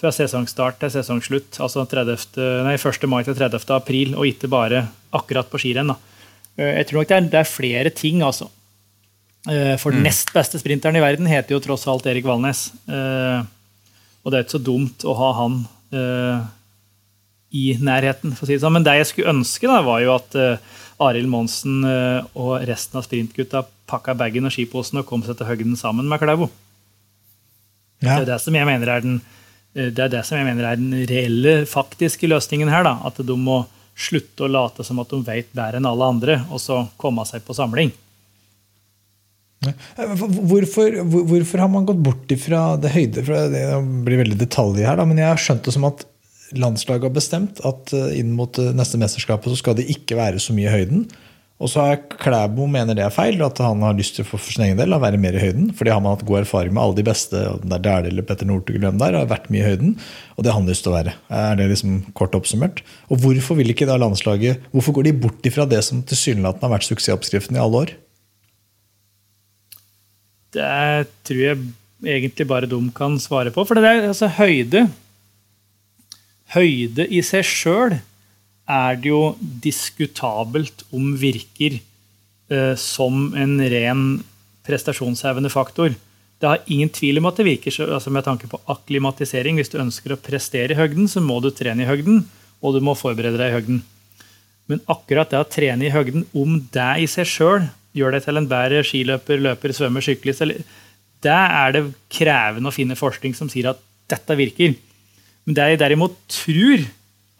[0.00, 3.08] fra sesongstart til sesongslutt, altså 30, nei, 1.
[3.12, 3.68] mai til 30.
[3.76, 5.92] april, og ikke bare akkurat på skirenn.
[5.92, 6.15] da Eh,
[6.56, 8.48] jeg tror nok det er, det er flere ting, altså.
[9.46, 10.08] Eh, for den mm.
[10.08, 12.68] nest beste sprinteren i verden heter jo tross alt Erik Valnes.
[12.90, 13.44] Eh,
[14.24, 15.60] og det er ikke så dumt å ha han
[17.56, 18.74] i nærheten, for å si det sånn.
[18.74, 20.34] Men det jeg skulle ønske, da, var jo at
[21.06, 25.78] Arild Monsen og resten av sprintgutta pakka bagen og skiposen og kom seg til høgden
[25.78, 26.50] sammen med Klæbo.
[28.02, 28.18] Ja.
[28.18, 29.16] Det er det som jeg mener er den
[29.76, 32.82] det er det som jeg mener er den reelle, faktiske løsningen her.
[32.86, 33.60] da, At de må
[33.96, 37.44] slutte å late som at de vet bedre enn alle andre, og så komme seg
[37.46, 37.94] på samling.
[39.66, 43.24] Hvorfor, hvorfor, har man gått bort ifra det høyde?
[43.24, 43.64] For det
[44.06, 46.04] blir veldig detaljer her, da, men jeg har skjønt det som at
[46.54, 50.42] landslaget har bestemt at eh, inn mot eh, neste mesterskapet så skal det ikke være
[50.42, 51.06] så mye i høyden.
[51.56, 54.52] Og så har Klæbo mener det er feil, at han har lyst til for, for
[54.52, 55.70] sin egen del å være mer i høyden.
[55.72, 56.82] For det har man hatt god erfaring med.
[56.82, 59.94] Alle de beste, der er Dæhlie eller Petter Northug der, har vært mye i høyden.
[60.36, 61.14] Og det har han lyst til å være.
[61.32, 62.82] Er det liksom kort oppsummert?
[63.08, 66.74] Og hvorfor vil ikke da landslaget Hvorfor går de bort ifra det som tilsynelatende har
[66.76, 67.94] vært suksessoppskriften i alle år?
[70.56, 71.62] Det tror jeg
[72.04, 73.64] egentlig bare de kan svare på.
[73.64, 74.86] For det er altså høyde
[76.54, 77.96] Høyde i seg sjøl
[78.66, 84.02] er det jo diskutabelt om virker eh, som en ren
[84.66, 85.94] prestasjonshevende faktor.
[86.36, 89.56] Det har ingen tvil om at det virker altså med tanke på akklimatisering.
[89.56, 92.24] Hvis du ønsker å prestere i høgden, så må du trene i høgden,
[92.60, 93.84] og du må forberede deg i høgden.
[94.66, 98.40] Men akkurat det å trene i høgden, om det i seg sjøl gjør deg til
[98.40, 103.70] en bedre skiløper, løper, svømmer, syklist Det er det krevende å finne forskning som sier
[103.70, 104.74] at dette virker.
[105.46, 106.84] Men det jeg derimot tror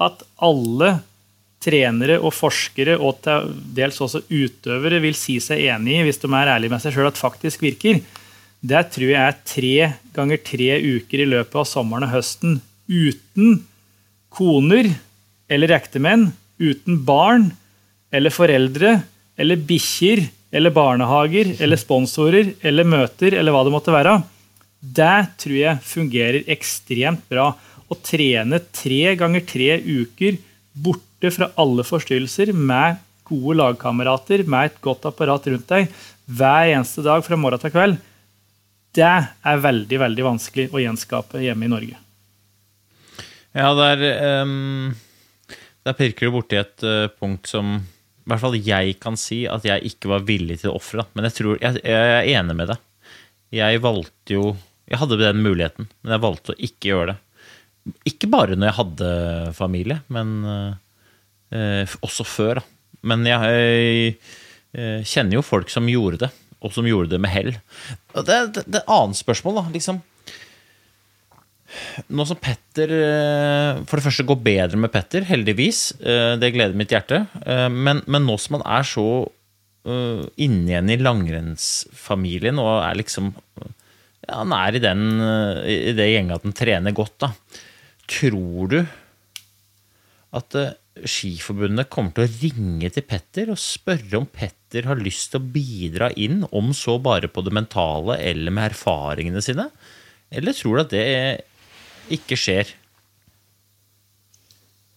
[0.06, 0.94] at alle
[1.62, 6.30] trenere og forskere og til dels også utøvere vil si seg enig i, hvis de
[6.30, 8.02] er ærlige med seg sjøl, at faktisk virker,
[8.66, 9.74] det tror jeg er tre
[10.16, 13.60] ganger tre uker i løpet av sommeren og høsten uten
[14.32, 14.88] koner
[15.50, 17.50] eller ektemenn, uten barn
[18.14, 18.98] eller foreldre
[19.36, 20.24] eller bikkjer
[20.56, 24.16] eller barnehager eller sponsorer eller møter eller hva det måtte være.
[24.80, 27.50] Det tror jeg fungerer ekstremt bra.
[27.86, 30.38] Å trene tre ganger tre uker
[30.72, 35.88] borte borte fra alle forstyrrelser med gode lagkamerater, med et godt apparat rundt deg
[36.26, 37.96] hver eneste dag fra morgen til kveld,
[38.96, 41.98] det er veldig, veldig vanskelig å gjenskape hjemme i Norge.
[43.56, 44.94] Ja, der, um,
[45.84, 49.64] der pirker du borti et uh, punkt som i hvert fall jeg kan si at
[49.64, 51.04] jeg ikke var villig til å ofre.
[51.14, 52.82] Men jeg, tror, jeg, jeg er enig med deg.
[53.54, 57.16] Jeg valgte jo Jeg hadde den muligheten, men jeg valgte å ikke gjøre det.
[58.06, 59.08] Ikke bare når jeg hadde
[59.54, 60.74] familie, men uh,
[61.52, 62.62] også før.
[63.06, 64.16] Men jeg, jeg,
[64.74, 66.30] eh, kjenner jo folk som gjorde det,
[66.64, 67.52] og som gjorde det med hell.
[68.16, 69.64] Det, er et annet spørsmål, da.
[69.76, 70.00] Liksom,
[72.14, 75.80] nå som Petter eh, For det første går bedre med Petter, heldigvis.
[76.00, 77.24] eh, Det gleder mitt hjerte.
[77.42, 79.06] Eh, Men, men nå som han er så
[79.86, 83.28] inne igjen i langrennsfamilien og er liksom
[83.62, 85.04] ja, Han er i, den,
[85.62, 87.28] i det gjenget at han trener godt, da.
[88.10, 88.80] Tror du
[90.34, 90.56] at
[91.04, 95.48] Skiforbundet kommer til å ringe til Petter og spørre om Petter har lyst til å
[95.52, 99.68] bidra inn, om så bare på det mentale eller med erfaringene sine?
[100.32, 101.04] Eller tror du at det
[102.16, 102.72] ikke skjer?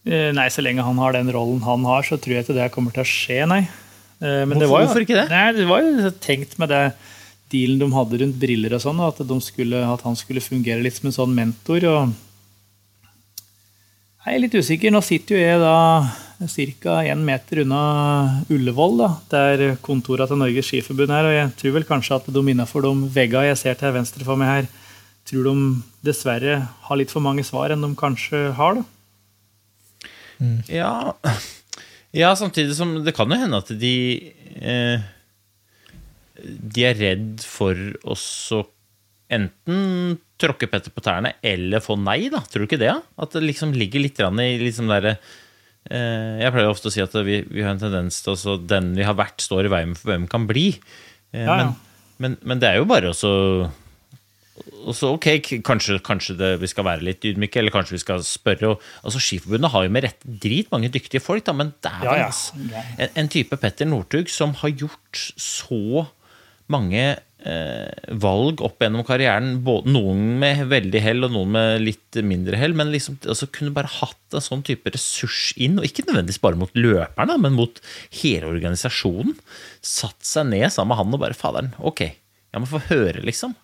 [0.08, 2.70] Eh, Nei, så lenge han har den rollen han har, så tror jeg ikke det
[2.72, 3.60] kommer til å skje, nei.
[4.20, 5.28] Eh, Men det Hvorfor- var jo, hvorfor ikke det?
[5.30, 6.94] Nei, det var jo tenkt med det
[7.50, 11.08] dealen de hadde rundt briller og sånn, at, skulle, at han skulle fungere litt som
[11.10, 11.84] en sånn mentor.
[11.84, 12.14] og
[14.20, 14.92] Jeg er litt usikker.
[14.92, 15.76] Nå sitter jo jeg da
[16.84, 16.96] ca.
[17.08, 17.84] én meter unna
[18.52, 21.28] Ullevål, da, der kontorene til Norges Skiforbund er.
[21.28, 24.40] Og jeg tror vel kanskje at de innafor de veggene jeg ser til venstre for
[24.40, 24.68] meg her,
[25.24, 25.54] tror de
[26.04, 28.80] dessverre har litt for mange svar enn de kanskje har.
[28.80, 28.84] da.
[30.68, 30.92] Ja,
[32.16, 33.94] ja samtidig som det kan jo hende at de
[34.56, 35.02] eh,
[36.40, 38.62] De er redd for også
[39.32, 42.42] enten tråkke Petter på tærne eller få nei, da.
[42.48, 42.94] Tror du ikke det?
[43.20, 45.12] At det liksom ligger litt i liksom der,
[45.90, 48.94] eh, Jeg pleier ofte å si at vi, vi har en tendens til at den
[48.96, 50.72] vi har vært, står i veien for hvem kan bli.
[51.32, 51.70] Eh, Ja, ja.
[52.20, 53.70] Men, men, men det er jo bare også
[54.90, 55.26] også, ok,
[55.64, 58.74] kanskje, kanskje det, vi skal være litt ydmyke, eller kanskje vi skal spørre.
[58.74, 62.84] Og, altså Skiforbundet har jo med rette drit mange dyktige folk, da, men dæven, ja.
[62.98, 66.06] En, en type Petter Northug som har gjort så
[66.72, 67.02] mange
[67.46, 72.58] eh, valg opp gjennom karrieren, både, noen med veldig hell og noen med litt mindre
[72.60, 76.42] hell, men liksom altså, kunne bare hatt en sånn type ressurs inn, og ikke nødvendigvis
[76.42, 77.80] bare mot løperne, men mot
[78.20, 79.36] hele organisasjonen.
[79.84, 83.54] Satt seg ned sammen med han og bare Faderen, ok, jeg må få høre, liksom.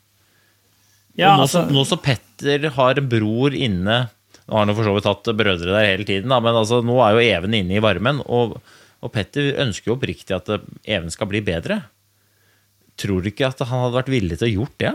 [1.16, 4.02] Ja, og nå, altså, nå som Petter har en bror inne
[4.46, 6.78] Nå har han jo for så vidt hatt brødre der hele tiden, da, men altså,
[6.84, 8.20] nå er jo Even inne i varmen.
[8.30, 8.52] Og,
[9.02, 10.52] og Petter ønsker jo oppriktig at
[10.84, 11.80] Even skal bli bedre.
[12.96, 14.92] Tror du ikke at han hadde vært villig til å gjort det?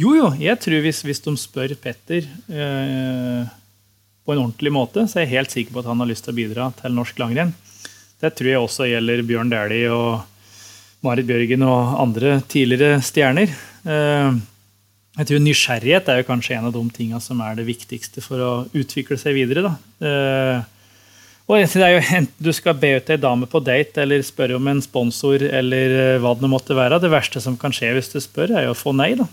[0.00, 0.28] Jo, jo.
[0.40, 3.50] Jeg tror hvis, hvis de spør Petter eh,
[4.24, 6.32] på en ordentlig måte, så er jeg helt sikker på at han har lyst til
[6.32, 7.52] å bidra til norsk langrenn.
[8.20, 13.52] Det tror jeg også gjelder Bjørn Dæhlie og Marit Bjørgen og andre tidligere stjerner.
[13.84, 14.40] Eh,
[15.20, 18.40] jeg tror Nysgjerrighet er jo kanskje en av de tingene som er det viktigste for
[18.40, 19.68] å utvikle seg videre.
[19.68, 19.72] Da.
[20.08, 20.68] Eh,
[21.50, 24.54] og det er jo Enten du skal be ut ei dame på date eller spørre
[24.54, 27.00] om en sponsor, eller eh, hva det måtte være.
[27.02, 29.12] Det verste som kan skje hvis du spør, er jo å få nei.
[29.18, 29.26] da.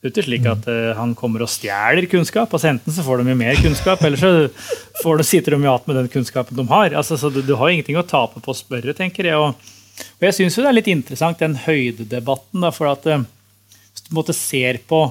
[0.00, 2.52] Det er ikke slik at eh, han kommer og stjeler kunnskap.
[2.52, 4.30] altså Enten så får de jo mer kunnskap, eller så
[5.02, 6.96] får de, sitter de jo igjen med den kunnskapen de har.
[6.96, 9.36] altså så Du, du har jo ingenting å tape på å spørre, tenker jeg.
[9.36, 9.56] Og,
[10.16, 12.62] og jeg syns det er litt interessant, den høydedebatten.
[12.62, 13.24] da, for at eh,
[13.92, 15.08] Hvis du måte ser på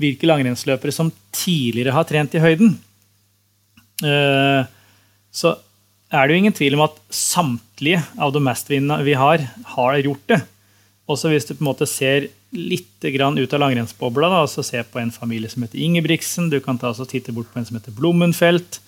[0.00, 2.78] hvilke langrennsløpere som tidligere har trent i høyden,
[4.00, 4.62] eh,
[5.32, 5.56] så
[6.10, 9.44] er det jo ingen tvil om at samtlige av de mestvinnene vi har,
[9.76, 10.40] har gjort det.
[11.10, 14.98] Også hvis du på en måte ser litt ut av langrennsbobla, da, altså se på
[14.98, 17.94] en familie som heter Ingebrigtsen, du kan ta og titte bort på en som heter
[17.94, 18.80] Blommenfelt,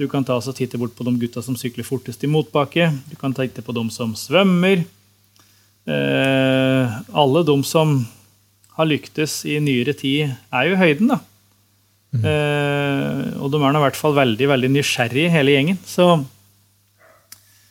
[0.00, 3.16] du kan ta og titte bort på de gutta som sykler fortest i motbakke, du
[3.20, 4.84] kan titte på de som svømmer.
[5.84, 7.98] Eh, alle de som
[8.78, 11.20] har lyktes i nyere tid, er jo i høyden, da.
[12.20, 15.80] Eh, og de er nå i hvert fall veldig veldig nysgjerrige, hele gjengen.
[15.88, 16.10] Så,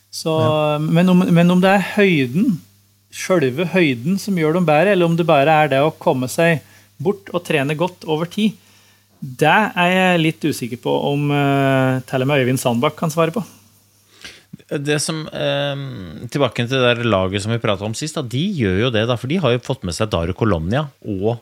[0.10, 0.34] så,
[0.82, 2.58] men, om, men om det er høyden,
[3.13, 6.63] sjølve høyden, som gjør dem bedre, eller om det bare er det å komme seg
[7.01, 8.58] bort og trene godt over tid,
[9.21, 13.34] det er jeg litt usikker på om eh, til og med Øyvind Sandbakk kan svare
[13.36, 13.43] på.
[14.71, 15.84] Det som, eh,
[16.34, 19.06] tilbake til det der laget som vi prata om sist, da, de gjør jo det,
[19.06, 21.38] da, for de har jo fått med seg Daru Colonia og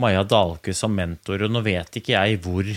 [0.00, 2.68] Maja Dahlke som mentor, og nå vet ikke jeg hvor,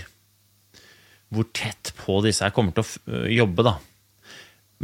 [1.31, 3.77] hvor tett på disse her kommer til å jobbe, da.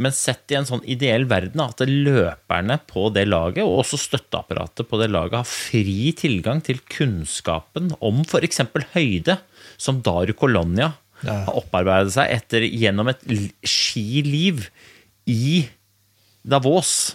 [0.00, 4.88] Men sett i en sånn ideell verden, at løperne på det laget, og også støtteapparatet
[4.88, 8.62] på det laget, har fri tilgang til kunnskapen om f.eks.
[8.94, 9.36] høyde,
[9.76, 11.44] som Daru Colonia Ja.
[11.46, 13.20] har opparbeidet seg etter gjennom et
[13.68, 14.64] skiliv
[15.30, 15.68] i
[16.42, 17.14] Davos.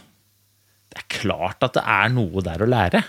[0.87, 3.01] Det er klart at det er noe der å lære.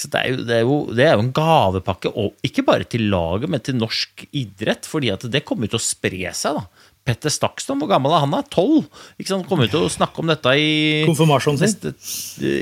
[0.00, 3.08] Det er, jo, det, er jo, det er jo en gavepakke, og ikke bare til
[3.12, 4.86] laget, men til norsk idrett.
[4.88, 6.56] fordi at det kommer til å spre seg.
[6.56, 6.90] da.
[7.00, 8.34] Petter Stakston, hvor gammel er han?
[8.36, 8.44] er?
[8.52, 8.84] Tolv?
[9.16, 9.32] Ikke?
[9.32, 11.94] Han kommer til å snakke om dette i Konfirmasjonen sin.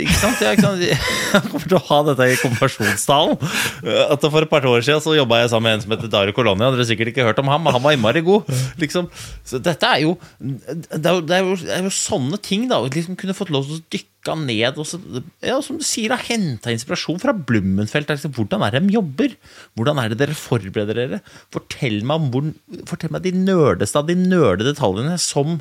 [0.05, 0.43] Ikke sant?
[0.45, 0.85] Ja, ikke sant?
[1.35, 3.35] Han kommer til å ha dette i konfirmasjonstalen.
[4.15, 6.37] At For et par år siden så jobba jeg sammen med en som heter Dario
[6.37, 6.71] Colonia.
[6.71, 8.49] Dere har sikkert ikke hørt om ham, men han var innmari god.
[8.81, 9.11] Liksom.
[9.47, 12.69] Så dette er jo det er jo, det er jo, det er jo sånne ting,
[12.71, 12.79] da.
[12.79, 14.99] Å liksom kunne fått lov til å dykke dykka ned og så,
[15.45, 18.11] ja, som du sier, har henta inspirasjon fra Blummenfelt.
[18.11, 19.35] Altså, hvordan er det de jobber?
[19.75, 21.21] Hvordan er det dere forbereder dere?
[21.55, 22.53] Fortell meg, hvor,
[22.89, 25.61] fortell meg de nerdeste av de nerde detaljene som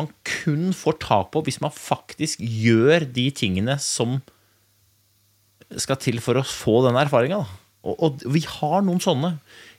[0.00, 4.20] man kun får tak på hvis man faktisk gjør de tingene som
[5.80, 7.44] skal til for å få den erfaringa.
[7.82, 9.36] Og, og vi har noen sånne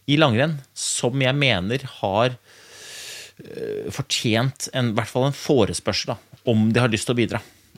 [0.09, 6.17] i langrenn som jeg mener har uh, fortjent en, i hvert fall en forespørsel da,
[6.49, 7.43] om de har lyst til å bidra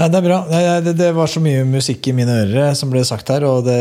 [0.00, 0.36] Ja, det er bra.
[0.80, 3.44] Det, det, var så mye musikk i mine ører som ble sagt her.
[3.44, 3.76] Og det,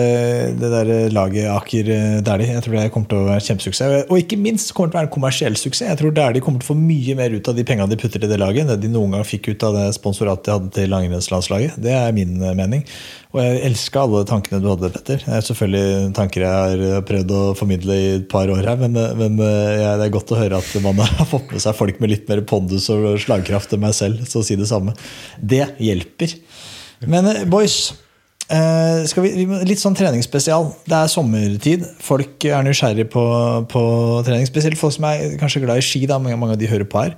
[0.59, 1.91] det der laget Aker
[2.27, 4.09] Dæhlie, jeg tror det kommer til å være kjempesuksess.
[4.11, 5.87] Og ikke minst kommer det til å være en kommersiell suksess.
[5.87, 8.27] Jeg tror Dæhlie kommer til å få mye mer ut av de pengene de putter
[8.27, 10.73] i det laget, enn det de noen gang fikk ut av det sponsoratet de hadde
[10.75, 11.79] til langrennslandslaget.
[11.87, 12.83] Det er min mening.
[13.29, 15.21] Og jeg elska alle tankene du hadde, Petter.
[15.21, 18.97] Det er selvfølgelig tanker jeg har prøvd å formidle i et par år her, men,
[19.19, 22.09] men ja, det er godt å høre at man har fått med seg folk med
[22.15, 24.97] litt mer pondus og slagkraft enn meg selv, så å si det samme.
[25.37, 26.33] Det hjelper.
[27.05, 27.93] Men boys,
[28.49, 30.71] vi, litt sånn treningsspesial.
[30.89, 31.85] Det er sommertid.
[32.01, 33.23] Folk er nysgjerrig på,
[33.69, 33.83] på,
[34.25, 34.49] trening.
[34.49, 36.07] Spesielt folk som er kanskje glad i ski.
[36.09, 37.13] Da, mange, mange av de hører på her.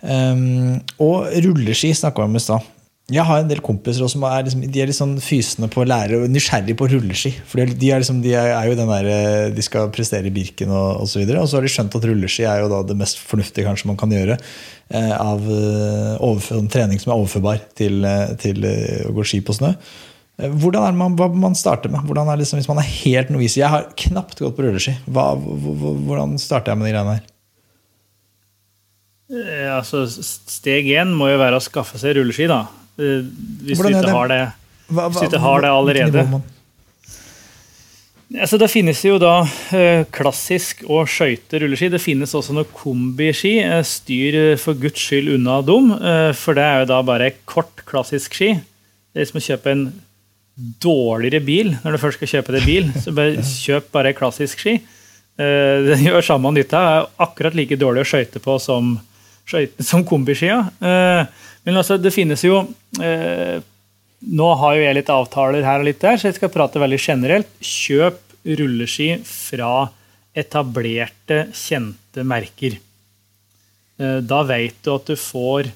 [0.00, 2.76] Um, og rulleski snakka vi om i stad.
[3.10, 5.86] Jeg har en del kompiser som er, liksom, de er litt sånn fysende på å
[5.88, 7.32] lære og nysgjerrige på rulleski.
[7.48, 10.70] For de er, liksom, de er, jo den der, eh, de skal prestere i Birken
[10.70, 11.24] og osv.
[11.24, 13.90] Og, og så har de skjønt at rulleski er jo da det mest fornuftige kanskje
[13.90, 19.14] man kan gjøre eh, av en trening som er overførbar til, eh, til eh, å
[19.18, 19.74] gå ski på snø.
[20.40, 22.06] Hvordan er man, hva man starter med?
[22.06, 23.58] Hvordan er det liksom, hvis man er helt novis?
[23.60, 24.94] Jeg har knapt gått på rulleski.
[25.10, 27.28] Hva, hvordan starter jeg med de greiene her?
[29.76, 32.48] Altså, steg én må jo være å skaffe seg rulleski.
[32.50, 32.64] da.
[33.00, 33.28] Eh,
[33.64, 34.40] hvis du ikke har det,
[34.90, 36.24] hva, hva, ikke har det allerede.
[38.30, 39.40] Altså, det finnes jo da
[39.74, 41.88] eh, klassisk og skøyte rulleski.
[41.90, 43.56] Det finnes også noen kombiski.
[43.64, 45.90] Eh, styr for guds skyld unna dem,
[46.38, 48.52] for det er jo da bare kort, klassisk ski.
[49.10, 49.90] Det er som å kjøpe en
[50.82, 52.90] dårligere bil når du først skal kjøpe deg bil.
[53.00, 54.80] Så bare kjøp bare klassisk ski.
[55.40, 56.80] Det gjør samme nytta.
[56.84, 58.92] er akkurat like dårlig å skøyte på som,
[59.80, 60.58] som kombiskia.
[61.70, 62.64] Men altså, det finnes jo
[62.98, 63.62] eh,
[64.20, 66.98] Nå har jo jeg litt avtaler her og litt der, så jeg skal prate veldig
[67.00, 67.52] generelt.
[67.62, 68.18] Kjøp
[68.58, 69.86] rulleski fra
[70.36, 72.74] etablerte, kjente merker.
[73.96, 75.70] Eh, da vet du at du får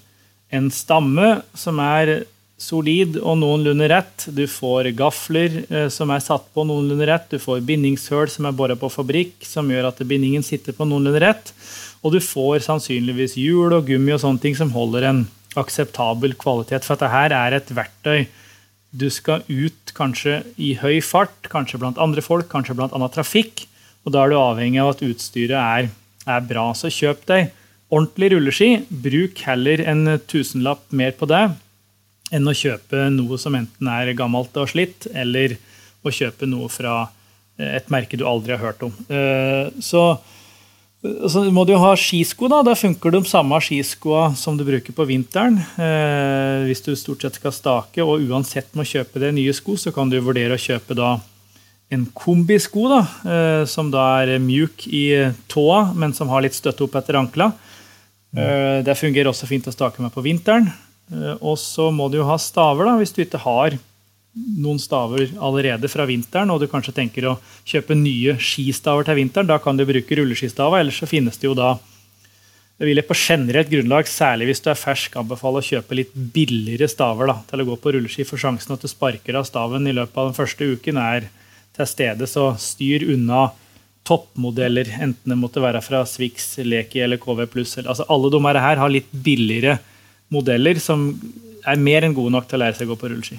[0.55, 2.27] en stamme som er
[2.61, 4.27] solid og noenlunde rett.
[4.35, 7.31] Du får gafler eh, som er satt på noenlunde rett.
[7.31, 11.23] Du får bindingshøl som er bora på fabrikk, som gjør at bindingen sitter på noenlunde
[11.25, 11.55] rett.
[12.05, 15.25] Og du får sannsynligvis hjul og gummi og sånne ting som holder en
[15.61, 16.87] akseptabel kvalitet.
[16.87, 18.27] For dette her er et verktøy.
[18.95, 23.67] Du skal ut kanskje i høy fart, kanskje blant andre folk, kanskje blant annen trafikk.
[24.05, 25.91] Og da er du avhengig av at utstyret er,
[26.27, 26.71] er bra.
[26.77, 27.51] Så kjøp deg
[27.95, 28.71] ordentlig rulleski.
[28.89, 31.47] Bruk heller en tusenlapp mer på det
[32.35, 35.55] enn å kjøpe noe som enten er gammelt og slitt, eller
[36.05, 37.05] å kjøpe noe fra
[37.61, 38.95] et merke du aldri har hørt om.
[39.09, 40.17] Eh, så
[41.05, 42.49] så må du ha skisko.
[42.49, 45.59] Da Da funker de samme skiskoa som du bruker på vinteren.
[45.77, 49.93] Eh, hvis du stort sett skal stake, og uansett må kjøpe deg nye sko, så
[49.93, 51.19] kan du vurdere å kjøpe da
[51.93, 56.87] en kombisko, da, eh, som da er mjuk i tåa, men som har litt støtte
[56.87, 57.53] opp etter ankla.
[58.35, 60.73] Eh, det fungerer også fint å stake med på vinteren.
[61.13, 63.79] Eh, og så må du jo ha staver, da, hvis du ikke har
[64.35, 67.37] noen staver allerede fra vinteren, og du kanskje tenker å
[67.69, 70.83] kjøpe nye skistaver til vinteren, da kan du bruke rulleskistaver.
[70.83, 71.77] Ellers så finnes det jo da
[72.75, 76.11] Det vil jeg på generelt grunnlag, særlig hvis du er fersk, anbefale å kjøpe litt
[76.35, 78.27] billigere staver da, til å gå på rulleski.
[78.27, 81.29] For sjansen at du sparker av staven i løpet av den første uken, er
[81.79, 83.45] til stede, så styr unna
[84.03, 87.47] toppmodeller, enten det måtte være fra Swix, Leki eller KV+.
[87.87, 89.79] Altså, alle de her har litt billigere
[90.35, 91.13] modeller som
[91.63, 93.39] er mer enn gode nok til å lære seg å gå på rulleski.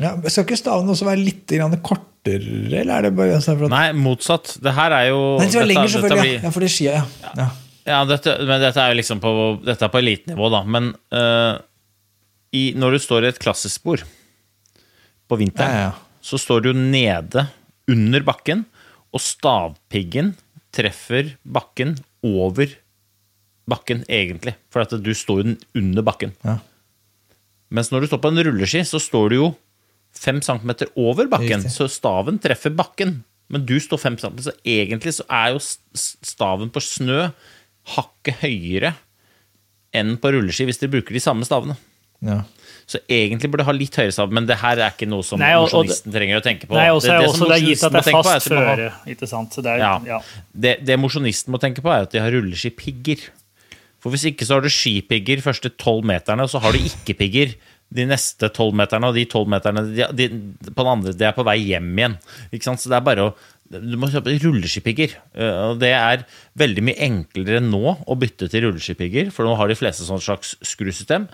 [0.00, 2.38] Ja, skal ikke staven også være litt grann kortere,
[2.80, 4.54] eller er det bare at Nei, motsatt.
[4.62, 6.22] Det her er jo Nei, det var dette- lenger, selvfølgelig.
[6.38, 7.32] blir- Ja, for det skier, ja.
[7.36, 7.48] ja.
[7.84, 9.30] Ja, dette, men dette er jo liksom på,
[9.66, 10.62] dette er på elitenivå, da.
[10.64, 11.58] Men uh,
[12.54, 14.04] i, når du står i et klassisk spor
[15.28, 17.48] på vinteren, så står du nede
[17.90, 18.64] under bakken,
[19.12, 20.36] og stavpiggen
[20.72, 22.70] treffer bakken over
[23.68, 24.54] bakken, egentlig.
[24.70, 26.32] For at du står jo under bakken.
[26.46, 26.60] Ja.
[27.72, 29.50] Mens når du står på en rulleski, så står du jo
[30.16, 31.64] fem centimeter over bakken.
[31.72, 33.20] Så staven treffer bakken.
[33.52, 35.60] Men du står fem centimeter, så egentlig så er jo
[36.24, 37.26] staven på snø
[37.96, 38.94] hakket høyere
[39.92, 41.76] enn på rulleski hvis dere bruker de samme stavene.
[42.22, 42.38] Ja.
[42.86, 45.40] Så egentlig burde du ha litt høyere stav, men det her er ikke noe som
[45.42, 46.76] mosjonisten trenger å tenke på.
[46.78, 48.88] Nei, også, det, det, også det er gitt at det er fast ha- føre.
[49.12, 49.54] ikke sant?
[49.54, 49.92] Så det er, ja.
[50.14, 50.18] ja.
[50.64, 53.28] Det, det mosjonisten må tenke på, er at de har rulleskipigger.
[54.02, 57.16] For hvis ikke så har du skipigger første tolv meterne, og så har du ikke
[57.20, 57.54] pigger
[57.92, 60.28] de neste tolv meterne, og de tolv meterne de, de,
[60.68, 62.16] på den andre, det er på vei hjem igjen.
[62.62, 63.32] Så det er bare å
[63.72, 65.14] Du må kjøpe rulleskipigger.
[65.32, 66.26] Eh, det er
[66.60, 70.58] veldig mye enklere nå å bytte til rulleskipigger, for nå har de fleste sånn slags
[70.60, 71.24] skrusystem,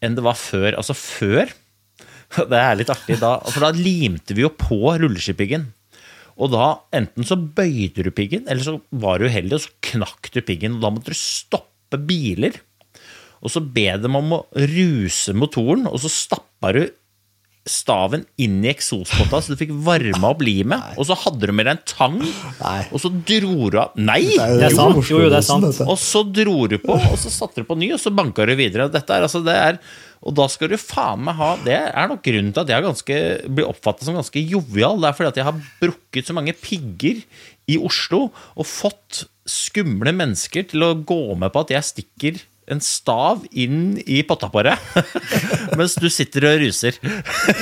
[0.00, 0.72] enn det var før.
[0.80, 1.52] Altså før
[2.50, 5.68] Det er litt artig da, for da limte vi jo på rulleskipiggen.
[6.34, 10.32] Og da enten så bøyde du piggen, eller så var du uheldig, og så knakk
[10.34, 10.78] du piggen.
[10.78, 12.58] Og da måtte du stoppe biler.
[13.44, 16.84] Og så be dem om å ruse motoren, og så stappa du
[17.64, 20.96] staven inn i eksospotta, så du fikk varma opp limet.
[21.00, 22.18] Og så hadde du med deg en tang,
[22.60, 22.80] Nei.
[22.92, 24.20] og så dro du av Nei!
[24.36, 25.00] Det er sant.
[25.08, 25.80] Jo, jo, det er sant.
[25.86, 28.52] Og så dro du på, og så satte du på ny, og så banka du
[28.58, 28.90] videre.
[28.92, 29.80] Dette er, altså, det er,
[30.24, 32.86] og da skal du faen meg ha Det er nok grunnen til at jeg er
[32.86, 33.18] ganske,
[33.56, 35.00] blir oppfattet som ganske jovial.
[35.00, 37.24] Det er fordi at jeg har brukket så mange pigger
[37.72, 42.80] i Oslo og fått skumle mennesker til å gå med på at jeg stikker en
[42.80, 44.80] stav inn i potta på deg,
[45.78, 46.96] mens du sitter og ruser.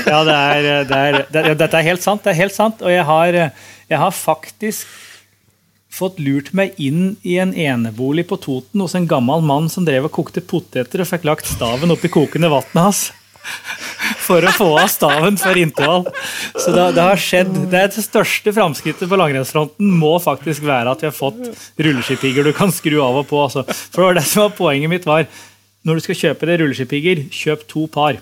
[0.06, 2.22] Ja, det er, det er, det, dette er helt sant.
[2.24, 3.38] det er helt sant, Og jeg har,
[3.90, 4.86] jeg har faktisk
[5.92, 10.08] fått lurt meg inn i en enebolig på Toten hos en gammel mann som drev
[10.08, 13.02] og kokte poteter og fikk lagt staven oppi kokende vannet hans.
[14.22, 16.06] For å få av staven for intervall.
[16.54, 17.52] Så det, det har skjedd.
[17.72, 21.40] Det er det største framskrittet på langrennsfronten må faktisk være at vi har fått
[21.82, 23.40] rulleskipigger du kan skru av og på.
[23.46, 23.64] Altså.
[23.94, 25.26] For det som var poenget mitt var,
[25.82, 28.20] Når du skal kjøpe deg rulleskipigger, kjøp to par.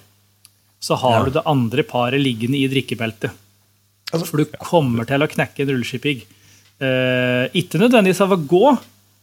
[0.80, 3.34] Så har du det andre paret liggende i drikkebeltet.
[4.14, 6.22] For du kommer til å knekke en rulleskipigg.
[6.80, 8.72] Eh, ikke nødvendigvis av å gå,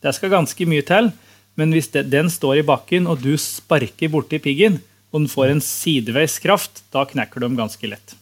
[0.06, 1.10] det skal ganske mye til.
[1.58, 4.78] Men hvis det, den står i bakken, og du sparker borti piggen,
[5.12, 8.16] og den får en sideveis kraft, da knekker de ganske lett.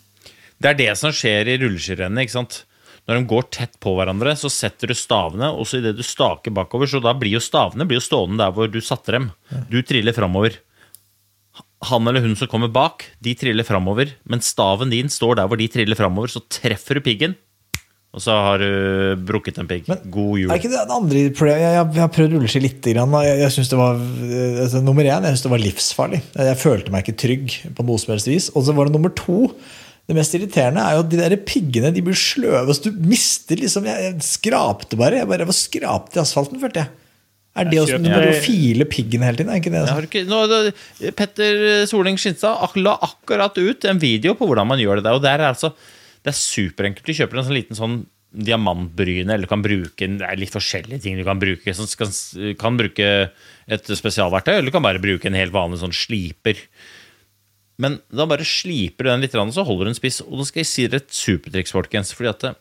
[0.62, 2.26] Det er det som skjer i rulleskirennet.
[2.26, 2.62] ikke sant?
[3.06, 6.54] Når de går tett på hverandre, så setter du stavene, og så idet du staker
[6.56, 9.30] bakover, så da blir jo stavene blir jo stående der hvor du satte dem.
[9.70, 10.58] Du triller framover.
[11.86, 15.60] Han eller hun som kommer bak, de triller framover, men staven din står der hvor
[15.60, 17.36] de triller framover, så treffer du piggen,
[18.16, 19.90] og så har du brukket en pigg.
[20.08, 20.52] God jul.
[20.52, 21.60] Er ikke det andre problemet?
[21.60, 22.78] Jeg, jeg, jeg har prøvd rulleski litt.
[22.86, 24.04] Grann, og jeg, jeg synes det var,
[24.64, 26.22] altså, nummer én, jeg synes det var livsfarlig.
[26.48, 28.48] Jeg følte meg ikke trygg på noe som helst vis.
[28.56, 29.50] Og så var det nummer to.
[30.06, 32.76] Det mest irriterende er jo at de der piggene de blir sløve.
[32.78, 35.20] Så du mister liksom Jeg, jeg skrapte bare.
[35.20, 36.94] Jeg bare var skrapt i asfalten, følte jeg.
[37.56, 39.84] Er det også, Du må jo file piggen hele tiden, er ikke det?
[39.86, 40.08] Altså?
[40.08, 45.00] ikke, nå, det, Petter Soling Skinstad la akkurat ut en video på hvordan man gjør
[45.00, 45.16] det der.
[45.16, 45.72] Og der er altså
[46.26, 47.06] Det er superenkelt.
[47.06, 47.98] Du kjøper en sånn liten sånn
[48.36, 51.64] diamantbryne, eller du kan bruke en- Det er litt forskjellige ting du kan bruke.
[51.64, 53.32] Du kan, kan bruke
[53.68, 56.58] et spesialverktøy, eller du kan bare bruke en helt vanlig sånn sliper.
[57.78, 60.22] Men da bare sliper du den litt, og så holder du den spiss.
[60.22, 62.14] Og da skal jeg si dere et supertriks, folkens.
[62.14, 62.58] fordi at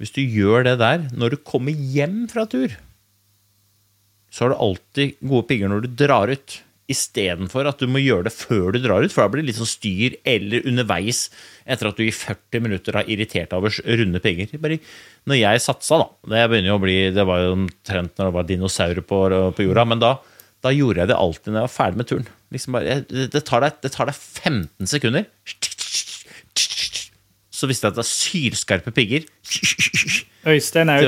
[0.00, 2.74] hvis du gjør det der når du kommer hjem fra tur,
[4.30, 6.62] så har du alltid gode pigger når du drar ut.
[6.90, 9.60] Istedenfor at du må gjøre det før du drar ut, for da blir det litt
[9.60, 11.30] sånn styr eller underveis
[11.64, 14.52] etter at du i 40 minutter har irritert over runde pigger.
[14.60, 14.76] Bare,
[15.30, 18.36] når jeg satsa, da Det begynner jo å bli, det var jo omtrent når det
[18.36, 19.20] var dinosaurer på,
[19.56, 20.12] på jorda, men da,
[20.64, 22.28] da gjorde jeg det alltid når jeg var ferdig med turen.
[22.54, 25.26] Liksom bare, det, tar deg, det tar deg 15 sekunder.
[27.54, 29.24] Så visste jeg at det er sylskarpe pigger
[30.46, 31.02] Øystein er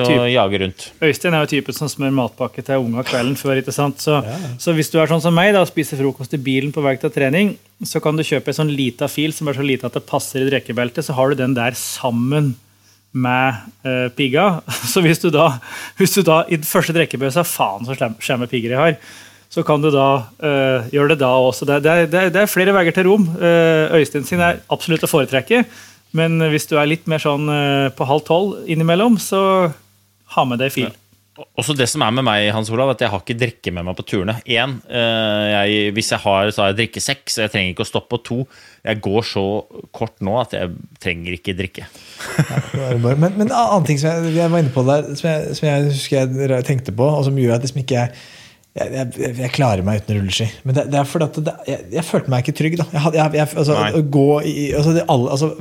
[0.65, 0.85] rundt.
[1.05, 3.61] Øystein er jo typen som smør matpakke til unga kvelden før.
[3.61, 4.01] ikke sant?
[4.01, 4.19] Så,
[4.63, 6.95] så hvis du er sånn som meg da, og spiser frokost i bilen på vei
[7.01, 9.99] til trening, så kan du kjøpe en sånn lita fil som er så lita at
[9.99, 11.05] det passer i drikkebeltet.
[11.05, 12.55] Så har du den der sammen
[13.17, 14.61] med uh, pigga.
[14.93, 15.51] Så hvis du da,
[15.97, 18.99] hvis du da i den første drikkebøssa Faen, så slem- slemme pigger jeg har.
[19.49, 20.09] Så kan du da
[20.43, 21.65] uh, gjøre det da også.
[21.69, 23.29] Det, det, det, det er flere veier til rom.
[23.39, 25.63] Uh, Øystein sin er absolutt å foretrekke.
[26.17, 29.41] Men hvis du er litt mer sånn eh, på halv tolv innimellom, så
[30.37, 30.95] ha med deg fil.
[31.37, 33.97] Også det som er med meg, Hans Olav, at jeg har ikke drikke med meg
[33.99, 34.39] på turene.
[34.57, 37.91] En, eh, jeg, hvis jeg har, så har jeg drikkesekk, så jeg trenger ikke å
[37.91, 38.17] stoppe.
[38.17, 38.39] Og to,
[38.87, 39.45] jeg går så
[39.97, 41.91] kort nå at jeg trenger ikke drikke.
[42.77, 45.69] Men, men en annen ting som jeg, jeg var inne på der, som jeg, som
[45.69, 48.17] jeg husker jeg tenkte på, og som gjør at liksom ikke jeg
[48.77, 50.49] jeg, jeg, jeg, klarer meg uten rulleski.
[50.67, 52.77] Men det, det er fordi det, jeg, jeg, følte meg ikke trygg.
[52.81, 55.53] da altså, Å gå i altså, alle, altså,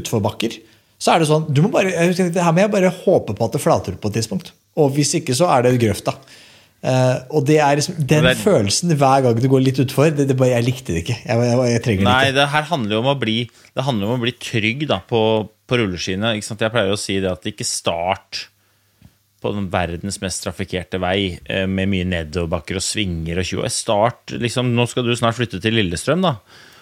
[0.00, 0.60] Utforbakker
[1.00, 3.62] så er det sånn du må bare, Her må jeg bare håpe på at det
[3.62, 4.52] flater ut på et tidspunkt.
[4.80, 6.14] Og hvis ikke, så er det grøfta.
[6.80, 10.14] Uh, og det er liksom, den det er, følelsen hver gang du går litt utfor
[10.16, 11.16] det, det bare, Jeg likte det ikke.
[11.24, 12.38] Jeg, jeg, trenger nei, det ikke.
[12.38, 13.36] Det her handler jo om å bli,
[13.76, 15.20] det handler om å bli trygg da, på,
[15.68, 16.36] på rulleskiene.
[16.40, 18.46] Jeg pleier å si det at ikke start
[19.40, 23.64] på den verdens mest trafikkerte vei eh, med mye nedoverbakker og svinger og tjo.
[23.72, 26.36] Start liksom, Nå skal du snart flytte til Lillestrøm, da.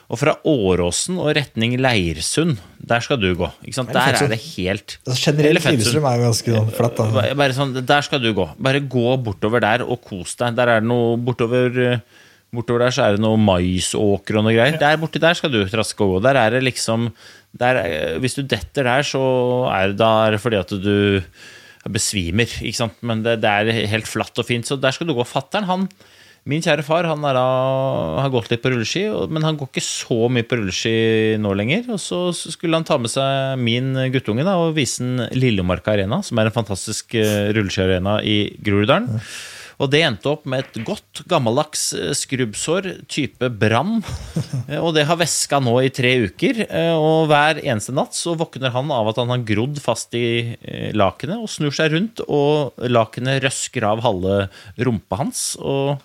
[0.09, 3.51] Og fra Åråsen og retning Leirsund, der skal du gå.
[3.69, 7.03] Der er det helt altså, Generelt Lillestrøm er jo ganske sånn flatt.
[7.03, 7.27] Da.
[7.37, 8.49] Bare sånn, der skal du gå.
[8.57, 10.57] Bare gå bortover der og kos deg.
[10.57, 12.01] Der er det noe bortover
[12.49, 14.79] Bortover der så er det noe maisåker og noe greier.
[14.81, 16.21] Der borti der skal du traske og gå.
[16.25, 17.11] Der er det liksom
[17.53, 17.83] der,
[18.23, 19.21] Hvis du detter der, så
[19.69, 21.29] er det, da er det fordi at du
[21.87, 22.51] besvimer.
[22.61, 22.97] ikke sant?
[23.07, 25.26] Men det, det, er helt flatt og fint, så der skal du gå.
[25.29, 25.91] Fattern, han
[26.49, 30.31] Min kjære far han er, har gått litt på rulleski, men han går ikke så
[30.33, 31.91] mye på rulleski nå lenger.
[31.93, 36.22] Og så skulle han ta med seg min guttunge da, og vise den Lillemarka Arena,
[36.24, 39.20] som er en fantastisk eh, rulleskiarena i Groruddalen.
[39.79, 44.01] Og det endte opp med et godt, gammeldags eh, skrubbsår type brann.
[44.68, 46.61] Eh, og det har væska nå i tre uker.
[46.99, 50.59] Og hver eneste natt så våkner han av at han har grodd fast i
[50.97, 54.37] lakenet og snur seg rundt, og lakenet røsker av halve
[54.76, 55.43] rumpa hans.
[55.61, 55.97] og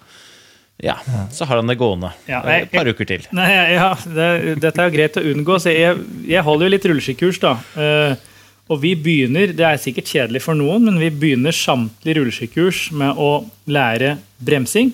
[0.84, 0.98] ja,
[1.32, 3.26] så har han det gående ja, jeg, et par uker til.
[3.36, 4.30] Nei, ja, det,
[4.64, 5.60] Dette er jo greit å unngå.
[5.62, 7.40] så Jeg, jeg holder jo litt rulleskikurs.
[7.44, 7.54] da.
[7.78, 8.33] Uh,
[8.74, 13.20] og vi begynner, Det er sikkert kjedelig for noen, men vi begynner samtlige rulleskikurs med
[13.22, 14.92] å lære bremsing.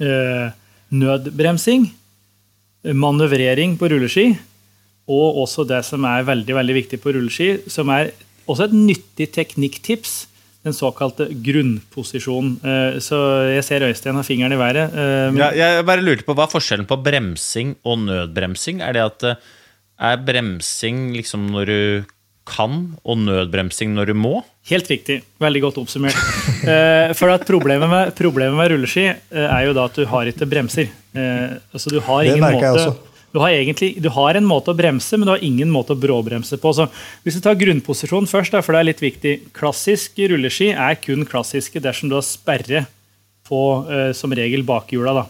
[0.00, 0.52] Uh,
[0.92, 1.88] nødbremsing.
[2.84, 4.26] Manøvrering på rulleski.
[5.08, 8.12] Og også det som er veldig veldig viktig på rulleski, som er
[8.44, 10.26] også et nyttig teknikktips
[10.64, 12.56] den såkalte grunnposisjonen.
[12.64, 13.18] Eh, så
[13.52, 14.94] jeg ser Øystein har fingeren i været.
[14.96, 18.80] Eh, ja, jeg bare lurte på, Hva er forskjellen på bremsing og nødbremsing?
[18.80, 19.42] Er det at eh,
[20.00, 21.80] er bremsing liksom når du
[22.48, 24.34] kan, og nødbremsing når du må?
[24.68, 25.22] Helt riktig.
[25.40, 26.18] Veldig godt oppsummert.
[27.18, 30.92] For at problemet med, problemet med rulleski er jo da at du har ikke bremser.
[31.14, 32.94] Altså du har ingen måte
[33.34, 35.98] du har, egentlig, du har en måte å bremse, men du har ingen måte å
[35.98, 36.70] bråbremse på.
[36.70, 36.84] Så
[37.24, 41.82] hvis du tar grunnposisjonen først, for det er litt viktig Klassisk rulleski er kun klassiske
[41.82, 42.84] dersom du har sperre
[43.48, 43.58] på
[44.14, 45.16] som regel bakhjula.
[45.18, 45.24] da.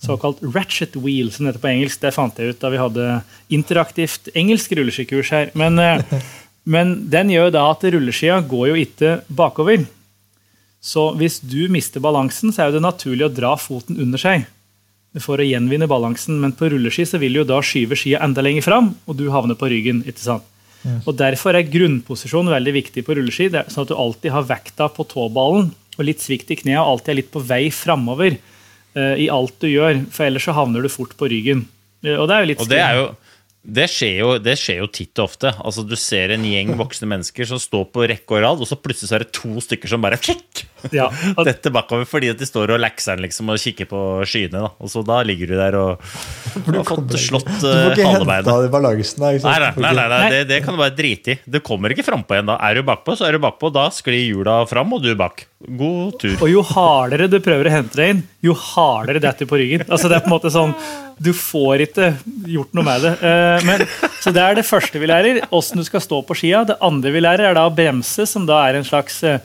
[0.00, 2.00] Såkalt ratchet wheel, som det heter på engelsk.
[2.00, 3.08] Det fant jeg ut da vi hadde
[3.52, 5.52] interaktivt engelsk rulleskikurs her.
[5.52, 5.76] Men,
[6.70, 9.88] men den gjør da at rulleskia går jo ikke bakover.
[10.80, 14.46] Så hvis du mister balansen, så er det naturlig å dra foten under seg
[15.18, 16.38] for å gjenvinne balansen.
[16.40, 19.58] Men på rulleski så vil jo da skyve skia enda lenger fram, og du havner
[19.58, 20.04] på ryggen.
[20.06, 20.46] ikke sant?
[20.80, 21.02] Yes.
[21.04, 23.50] Og Derfor er grunnposisjon veldig viktig på rulleski.
[23.52, 26.80] Det er sånn at du alltid har vekta på tåballen og litt svikt i kneet
[26.80, 30.06] og alltid er litt på vei framover uh, i alt du gjør.
[30.14, 31.66] For ellers så havner du fort på ryggen.
[32.06, 33.10] Uh, og det er jo litt og det er jo
[33.60, 35.50] det skjer, jo, det skjer jo titt og ofte.
[35.60, 38.78] Altså, du ser en gjeng voksne mennesker som står på rekke og rad, og så
[38.80, 40.62] plutselig så er det to stykker som bare tjekk,
[40.96, 41.10] ja.
[41.44, 44.64] detter bakover fordi at de står og lekser liksom, og kikker på skyene.
[44.64, 44.70] Da.
[44.80, 46.00] Og så da ligger du der og,
[46.62, 48.48] og har fått slått halebeinet.
[49.44, 51.38] Nei, nei, nei, nei, nei det, det, kan du bare drite i.
[51.44, 52.56] Det kommer ikke frampå igjen da.
[52.64, 53.68] Er du bakpå, så er du bakpå.
[53.76, 55.44] Da sklir hjula fram, og du bak.
[55.60, 56.38] God tur.
[56.40, 59.84] Og jo hardere du prøver å hente deg inn, jo hardere detter på ryggen.
[59.92, 60.72] Altså det er på en måte sånn,
[61.20, 62.06] Du får ikke
[62.48, 63.14] gjort noe med det.
[63.20, 63.82] Eh, men,
[64.22, 66.64] så Det er det første vi lærer, åssen du skal stå på skia.
[66.64, 69.42] Det andre vi lærer, er da å bremse, som da er en slags eh,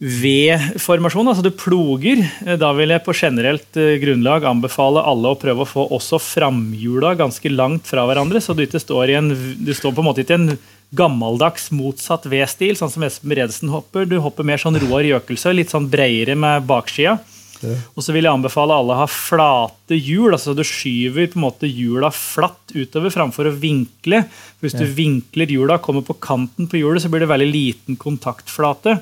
[0.00, 1.28] V-formasjon.
[1.28, 2.24] Altså du ploger.
[2.46, 7.12] Eh, da vil jeg på generelt grunnlag anbefale alle å prøve å få også framhjula
[7.20, 10.24] ganske langt fra hverandre, så du ikke står i en Du står på en måte
[10.24, 10.54] ikke i en
[10.96, 14.08] gammeldags motsatt V-stil, sånn som Espen Bredesen hopper.
[14.08, 17.18] Du hopper mer sånn Roar Jøkelsø, litt sånn bredere med bakskia.
[17.60, 17.76] Ja.
[17.92, 20.32] Og så vil jeg anbefale alle å ha flate hjul.
[20.32, 24.22] altså Du skyver på en måte hjula flatt utover framfor å vinkle.
[24.56, 27.50] For Hvis du vinkler hjula, og kommer på kanten på hjulet, så blir det veldig
[27.52, 29.00] liten kontaktflate.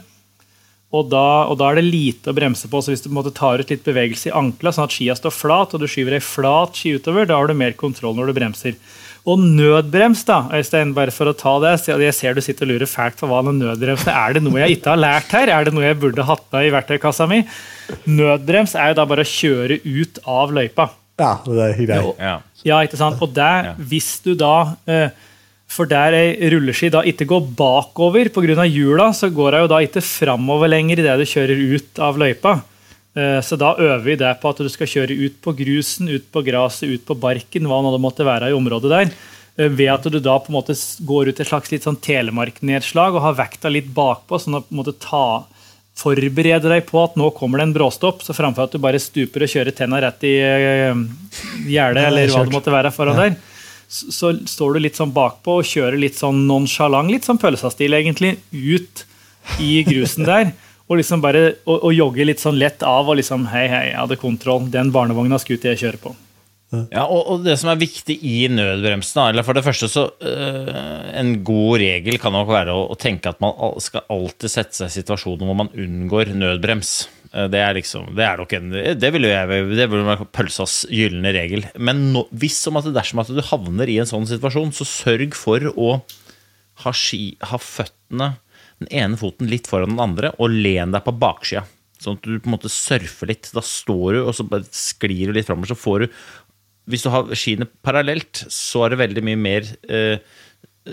[0.89, 2.81] Og da, og da, er det lite å bremse på.
[2.81, 5.17] så Hvis du på en måte tar ut litt bevegelse i ankla, sånn at skia
[5.19, 8.31] står flat, og du skyver ei flat ski utover, da har du mer kontroll når
[8.31, 8.79] du bremser.
[9.29, 11.75] Og nødbrems, da, Øystein, bare for å ta det.
[11.91, 14.15] Jeg ser du sitter og lurer fælt på hva en nødbrems er.
[14.17, 15.53] Er det noe jeg ikke har lært her?
[15.53, 17.43] Er det noe jeg burde hatt med i verktøykassa mi?
[18.09, 20.89] Nødbrems er jo da bare å kjøre ut av løypa.
[21.19, 22.09] Ja, det er.
[22.23, 23.21] Ja, ja ikke sant?
[23.25, 25.11] Og der, hvis du da eh,
[25.69, 28.65] For der ei rulleski da ikke går bakover pga.
[28.65, 32.55] hjula, så går hun jo da ikke framover lenger idet du kjører ut av løypa.
[33.19, 36.31] Eh, Så da øver vi det på at du skal kjøre ut på grusen, ut
[36.33, 39.13] på gresset, ut på barken, hva nå det måtte være i området der.
[39.59, 40.77] Eh, Ved at du da på en måte
[41.09, 44.77] går ut et slags litt sånn telemarknedslag og har vekta litt bakpå, sånn at på
[44.77, 45.45] en måte ta,
[45.99, 49.43] forbereder deg på at nå kommer det en bråstopp, så framfor at du bare stuper
[49.43, 50.95] og kjører tenna rett i eh,
[51.67, 53.35] gjerdet, eller hva det måtte være foran der,
[53.89, 57.97] så, så står du litt sånn bakpå og kjører litt sånn nonsjalant, litt sånn pølsastil
[57.99, 59.07] egentlig, ut
[59.65, 60.53] i grusen der.
[60.89, 64.01] Og liksom bare og, og jogge litt sånn lett av og liksom Hei, hei, jeg
[64.01, 64.71] hadde kontroll.
[64.73, 66.15] Den barnevogna skulle jeg kjøre på.
[66.93, 71.07] Ja, og, og det som er viktig i nødbremsen, eller for det første så øh,
[71.17, 74.91] En god regel kan nok være å, å tenke at man skal alltid sette seg
[74.91, 76.91] i situasjoner hvor man unngår nødbrems.
[77.33, 78.69] Eh, Det er liksom, det er nok en
[79.01, 81.65] Det vil jo jeg Det vil være pølsas gylne regel.
[81.81, 85.37] Men no, hvis som at dersom at du havner i en sånn situasjon, så sørg
[85.41, 85.95] for å
[86.85, 88.35] ha, ski, ha føttene
[88.79, 91.65] Den ene foten litt foran den andre, og len deg på baksida.
[91.99, 93.51] Sånn at du på en måte surfer litt.
[93.55, 95.73] Da står du, og så sklir du litt framover.
[95.73, 96.21] Så får du
[96.89, 100.23] Hvis du har skiene parallelt, så er det veldig mye mer eh,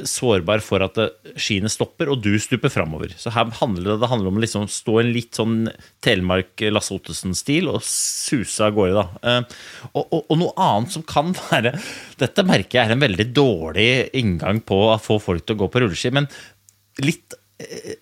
[0.04, 0.98] sårbar for at
[1.40, 3.14] skiene stopper, og du stuper framover.
[3.16, 5.56] Så her handler det, det handler om å liksom stå i en litt sånn
[6.04, 9.06] Telemark-Lasse Ottesen-stil og suse av gårde, da.
[9.24, 9.56] Eh,
[9.94, 11.76] og, og, og noe annet som kan være
[12.20, 15.72] Dette merker jeg er en veldig dårlig inngang på å få folk til å gå
[15.72, 16.30] på rulleski, men
[17.04, 17.40] litt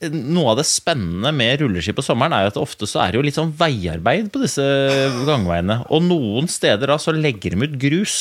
[0.09, 3.19] noe av det spennende med rulleski på sommeren er jo at ofte så er det
[3.19, 4.63] jo litt sånn veiarbeid på disse
[5.27, 5.83] gangveiene.
[5.93, 8.17] Og noen steder da så legger de ut grus.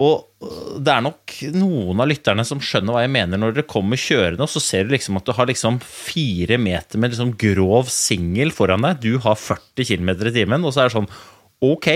[0.00, 0.24] Og
[0.80, 4.46] det er nok noen av lytterne som skjønner hva jeg mener når dere kommer kjørende,
[4.46, 8.50] og så ser du liksom at du har liksom fire meter med liksom grov singel
[8.56, 9.02] foran deg.
[9.04, 11.12] Du har 40 km i timen, og så er det sånn
[11.60, 11.90] Ok,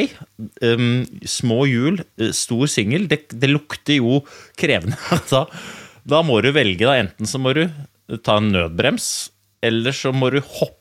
[0.60, 4.20] um, små hjul, eh, stor singel, det, det lukter jo
[4.60, 4.98] krevende.
[5.32, 5.46] Da,
[6.04, 6.98] da må du velge, da.
[7.00, 7.62] Enten så må du
[8.24, 9.08] ta en nødbrems,
[9.64, 10.80] eller så må du hoppe.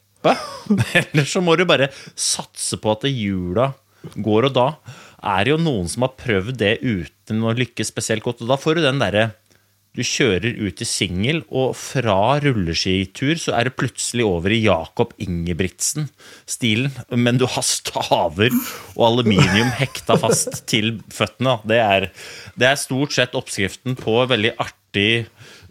[0.95, 3.73] Eller så må du bare satse på at hjula
[4.15, 4.67] går, og da
[5.23, 8.43] er det jo noen som har prøvd det uten å lykkes spesielt godt.
[8.43, 9.31] Og da får du den derre
[9.93, 15.11] Du kjører ut i singel, og fra rulleskitur så er det plutselig over i Jakob
[15.21, 16.89] Ingebrigtsen-stilen.
[17.13, 18.49] Men du har staver
[18.95, 21.59] og aluminium hekta fast til føttene.
[21.69, 22.07] Det er,
[22.57, 25.27] det er stort sett oppskriften på veldig artig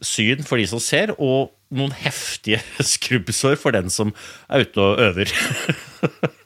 [0.06, 2.60] syn for de som ser, og noen heftige
[2.94, 4.12] skrubbsår for den som
[4.52, 5.32] er ute og øver.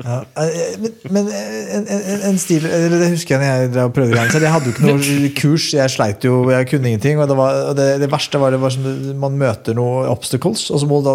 [0.05, 4.43] Ja, eh, men, men en, en, en stil Det husker jeg når jeg prøvde greiene.
[4.45, 7.23] Jeg hadde jo ikke noe kurs, jeg sleit jo, jeg kunne ingenting.
[7.23, 8.85] Og det, var, og det, det verste var det var som
[9.17, 11.09] man møter noen obstacles, og så må du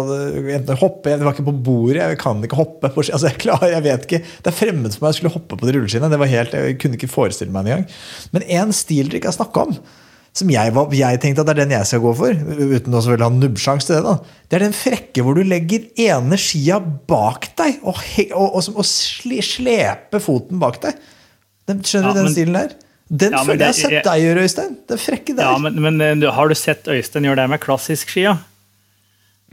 [0.56, 2.90] enten hoppe Det var ikke på bordet, jeg kan ikke hoppe.
[2.90, 5.60] På, altså jeg, klarer, jeg vet ikke, Det er fremmed for meg å skulle hoppe
[5.62, 6.10] på de rulleskiene.
[6.10, 7.98] Det var helt, Jeg kunne ikke forestille meg det engang.
[8.34, 9.78] Men en stil dere ikke har snakka om,
[10.32, 13.00] som jeg, var, jeg tenkte at det er den jeg skal gå for, uten å
[13.04, 14.36] selvfølgelig ha nubbsjanse til det, da.
[14.48, 18.70] det er den frekke hvor du legger ene skia bak deg og, he, og, og,
[18.80, 20.96] og sli, sleper foten bak deg.
[21.68, 22.72] Den, skjønner Ja, du den men- stilen der?
[23.12, 24.76] Den Ja, føler føler jeg har sett jeg- deg gjøre, Øystein.
[24.88, 25.42] Den frekke der.
[25.44, 28.38] Ja, men, men eh, Har du sett Øystein gjøre det med klassisk skia?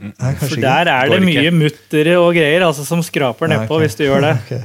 [0.00, 3.84] Nei, For der er det mye muttere og greier altså, som skraper nedpå okay.
[3.84, 4.36] hvis du gjør det.
[4.46, 4.62] Ok.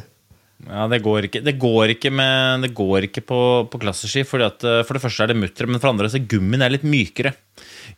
[0.66, 3.40] Ja, det går ikke, det går ikke, med, det går ikke på,
[3.70, 4.24] på klasseski.
[4.26, 6.30] Fordi at, eh, for det første er det mutter, men for det andre så er
[6.32, 7.36] gummien er litt mykere.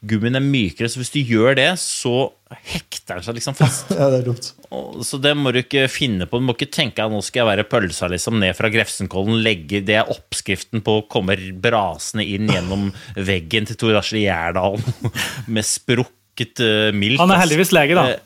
[0.05, 2.27] Gummien er mykere, så hvis du gjør det, så
[2.73, 3.89] hekter den seg liksom fast.
[3.97, 4.51] Ja, det er dumt.
[4.67, 6.41] Og- Så det må du ikke finne på.
[6.41, 9.39] Du må ikke tenke at nå skal jeg være pølsa liksom ned fra Grefsenkollen.
[9.47, 14.83] Legge, det er oppskriften på å komme brasende inn gjennom veggen til Tor Asle Gjerdalen
[15.55, 17.21] med sprukket uh, milk.
[17.23, 18.17] Han er heldigvis lege, da.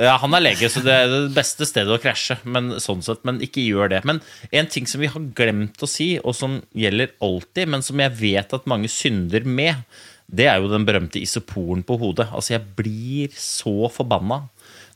[0.00, 2.38] Ja, han er lege, så det er det beste stedet å krasje.
[2.48, 4.00] Men sånn sett, men ikke gjør det.
[4.08, 4.22] Men
[4.54, 8.16] en ting som vi har glemt å si, og som gjelder alltid, men som jeg
[8.20, 9.84] vet at mange synder med,
[10.32, 12.30] det er jo den berømte isoporen på hodet.
[12.32, 14.46] Altså, jeg blir så forbanna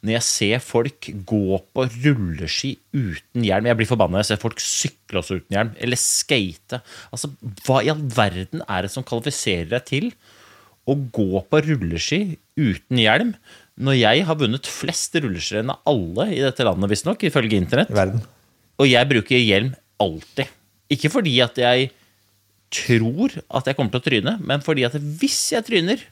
[0.07, 3.69] når jeg ser folk gå på rulleski uten hjelm.
[3.69, 6.81] Jeg blir forbanna når jeg ser folk sykle også uten hjelm, eller skate.
[7.11, 7.33] Altså,
[7.67, 10.11] hva i all verden er det som kvalifiserer deg til
[10.87, 12.21] å gå på rulleski
[12.57, 13.33] uten hjelm,
[13.77, 17.93] når jeg har vunnet flest rulleski enn av alle i dette landet, visstnok, ifølge internett.
[17.93, 18.25] Verden.
[18.81, 19.73] Og jeg bruker hjelm
[20.03, 20.53] alltid.
[20.93, 21.91] Ikke fordi at jeg
[22.73, 26.03] tror at jeg kommer til å tryne, men fordi at hvis jeg tryner,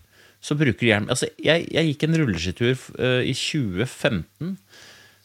[0.44, 1.10] så bruker du hjelm.
[1.12, 4.56] Altså, jeg, jeg gikk en rulleskitur uh, i 2015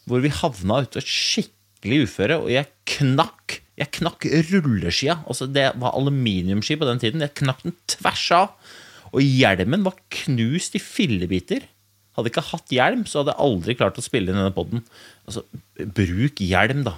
[0.10, 5.22] hvor vi havna ute et skikkelig uføre, og jeg knakk jeg knakk rulleskia.
[5.30, 7.24] Altså, det var aluminiumski på den tiden.
[7.24, 8.74] Jeg knakk den tvers av.
[9.16, 11.64] Og hjelmen var knust i fillebiter.
[12.20, 14.84] Hadde ikke hatt hjelm, så hadde jeg aldri klart å spille inn denne poden.
[15.26, 15.46] Altså,
[15.96, 16.98] bruk hjelm, da.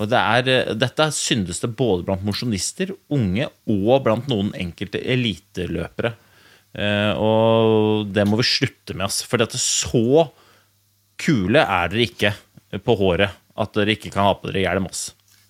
[0.00, 5.02] Og det er, eh, dette syndes det både blant mosjonister, unge og blant noen enkelte
[5.02, 6.14] eliteløpere.
[6.74, 9.22] Eh, og det må vi slutte med, ass.
[9.26, 10.30] For dette så
[11.20, 12.34] kule er dere ikke
[12.80, 14.86] på håret at dere ikke kan ha på dere hjelm.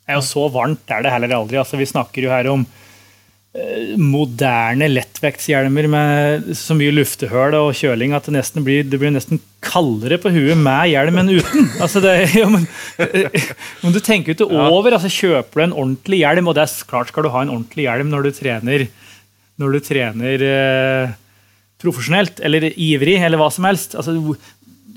[0.09, 1.61] er jo så varmt er det heller aldri.
[1.61, 2.67] Altså, vi snakker jo her om
[3.99, 9.41] moderne lettvektshjelmer med så mye luftehull og kjøling at det nesten blir, det blir nesten
[9.65, 11.67] kaldere på huet med hjelm enn uten.
[11.83, 12.69] Altså, det, ja, men,
[13.03, 13.49] eh,
[13.83, 14.95] men du tenker jo ikke over.
[14.95, 17.89] altså Kjøper du en ordentlig hjelm, og det er klart skal du ha en ordentlig
[17.89, 18.87] hjelm når du trener,
[19.59, 21.19] når du trener eh,
[21.83, 23.99] profesjonelt eller ivrig eller hva som helst.
[23.99, 24.15] altså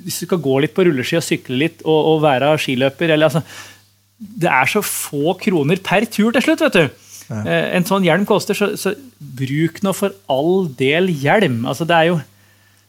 [0.04, 3.32] hvis du skal gå litt på rulleski og sykle litt og, og være skiløper eller,
[3.32, 3.42] altså,
[4.20, 7.03] Det er så få kroner per tur til slutt, vet du.
[7.32, 11.64] Eh, En sånn hjelm koster, så, så bruk nå for all del hjelm.
[11.70, 12.22] Altså, det er jo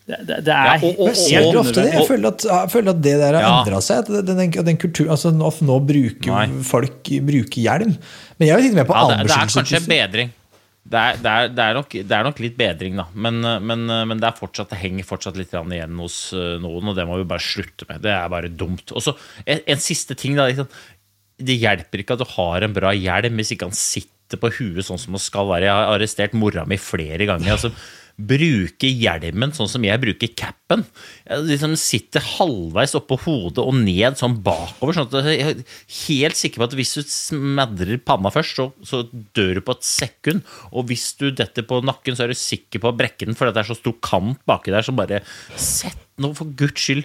[0.06, 1.92] Det, det, det er Ja, og- og- helt ofte det?
[1.94, 3.52] Jeg føler at, jeg føler at det der har Ja.
[3.64, 4.04] endra seg.
[4.04, 6.62] Den, den, den kultur, altså nå, nå bruker Nei.
[6.62, 7.96] folk bruker hjelm.
[8.38, 10.32] Men jeg er jo med på Ja, det, det er kanskje bedring.
[10.86, 13.06] Det er, det, er, det, er nok, det er nok litt bedring, da.
[13.14, 16.94] Men, men, men det, er fortsatt, det henger fortsatt litt igjen hos eh, noen, og
[16.94, 18.02] det må vi bare slutte med.
[18.04, 18.92] Det er bare dumt.
[18.92, 19.14] Og så
[19.46, 20.44] en, en siste ting, da.
[20.52, 20.68] Liksom.
[21.40, 24.86] Det hjelper ikke at du har en bra hjelm hvis ikke han sitter på huet
[24.86, 25.68] sånn som han skal være.
[25.68, 27.56] Jeg har arrestert mora mi flere ganger.
[27.56, 27.72] altså
[28.14, 30.84] Bruke hjelmen sånn som jeg bruker capen.
[31.26, 34.94] Jeg liksom sitter halvveis oppå hodet og ned sånn bakover.
[34.94, 35.64] sånn at Jeg er
[36.04, 39.02] helt sikker på at hvis du smadrer panna først, så, så
[39.34, 40.46] dør du på et sekund.
[40.70, 43.56] Og hvis du detter på nakken, så er du sikker på å brekke den, fordi
[43.56, 44.86] det er så stor kant baki der.
[44.86, 45.24] Så bare
[45.58, 47.02] sett nå for guds skyld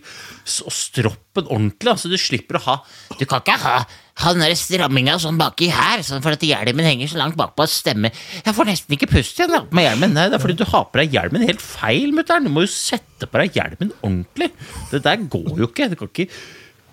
[0.67, 2.75] og stropp den ordentlig, altså du slipper å ha
[3.17, 3.80] Du kan ikke ha,
[4.20, 7.63] ha den der stramminga sånn baki her, sånn for at hjelmen henger så langt bakpå
[7.65, 9.63] at stemme Jeg får nesten ikke pust igjen, da.
[9.76, 10.15] med hjelmen.
[10.15, 12.47] Nei, det er fordi du har på deg hjelmen helt feil, mutter'n.
[12.49, 14.51] Du må jo sette på deg hjelmen ordentlig.
[14.91, 15.91] Det der går jo ikke.
[15.91, 16.28] Du kan ikke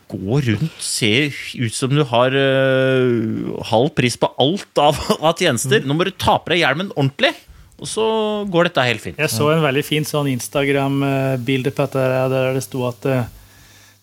[0.06, 1.10] gå rundt, se
[1.58, 5.82] ut som du har uh, halv pris på alt av, av tjenester.
[5.82, 7.32] Nå må du ta på deg hjelmen ordentlig,
[7.76, 8.06] og så
[8.50, 9.18] går dette helt fint.
[9.18, 13.26] Jeg så en veldig fin sånn Instagram-bilde på dette der, det sto at eh,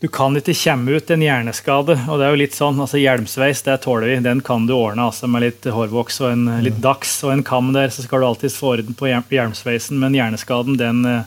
[0.04, 1.94] du kan ikke komme ut en hjerneskade.
[2.12, 5.06] Og det er jo litt sånn, altså Hjelmsveis det tåler vi, den kan du ordne
[5.08, 8.28] altså med litt hårvoks og en litt dags og en kam der, så skal du
[8.28, 9.96] alltids få orden på hjelmsveisen.
[10.02, 11.22] Men hjerneskaden, den eh,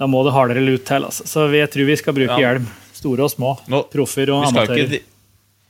[0.00, 1.04] Da må det hardere lut til.
[1.06, 1.26] Altså.
[1.28, 2.42] Så jeg tror vi skal bruke Ja.
[2.48, 2.66] hjelm.
[3.00, 3.52] Store og små.
[3.70, 4.98] Nå- Proffer og amatører.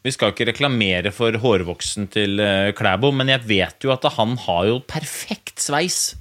[0.03, 4.39] vi skal ikke reklamere for hårvoksen til eh, Klæbo, men jeg vet jo at han
[4.47, 6.15] har jo perfekt sveis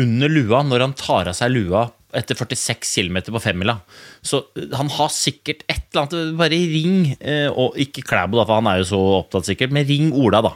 [0.00, 3.78] under lua når han tar av seg lua etter 46 km på femmila.
[4.24, 8.58] Så eh, han har sikkert et eller annet Bare ring, eh, og ikke Klæbo, for
[8.58, 10.54] han er jo så opptatt sikkert, men ring Ola, da.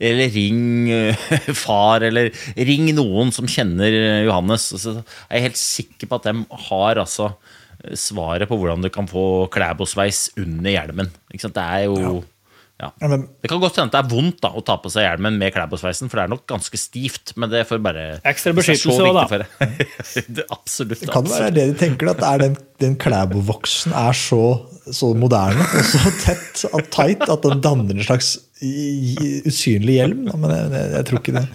[0.00, 1.28] Eller ring eh,
[1.64, 3.94] far, eller ring noen som kjenner
[4.26, 4.70] Johannes.
[4.74, 7.32] Så jeg er helt sikker på at de har altså
[7.94, 11.12] svaret på hvordan du kan få Klæbo-sveis under hjelmen.
[11.30, 12.16] Det er jo ja.
[12.78, 15.34] Ja, Det kan godt hende at det er vondt da, å ta på seg hjelmen
[15.40, 17.32] med Klæbo-sveisen, for det er nok ganske stivt.
[17.34, 19.24] Men det får bare Ekstra beskyttelse også, da.
[19.26, 19.42] for
[20.38, 21.00] det, absolutt.
[21.02, 21.42] Det kan absolutt.
[21.42, 24.42] være det de tenker, at den, den Klæbo-voksen er så,
[24.94, 30.24] så moderne og så tett og tight at den danner en slags usynlig hjelm.
[30.30, 31.46] da, Men jeg, jeg, jeg tror ikke det.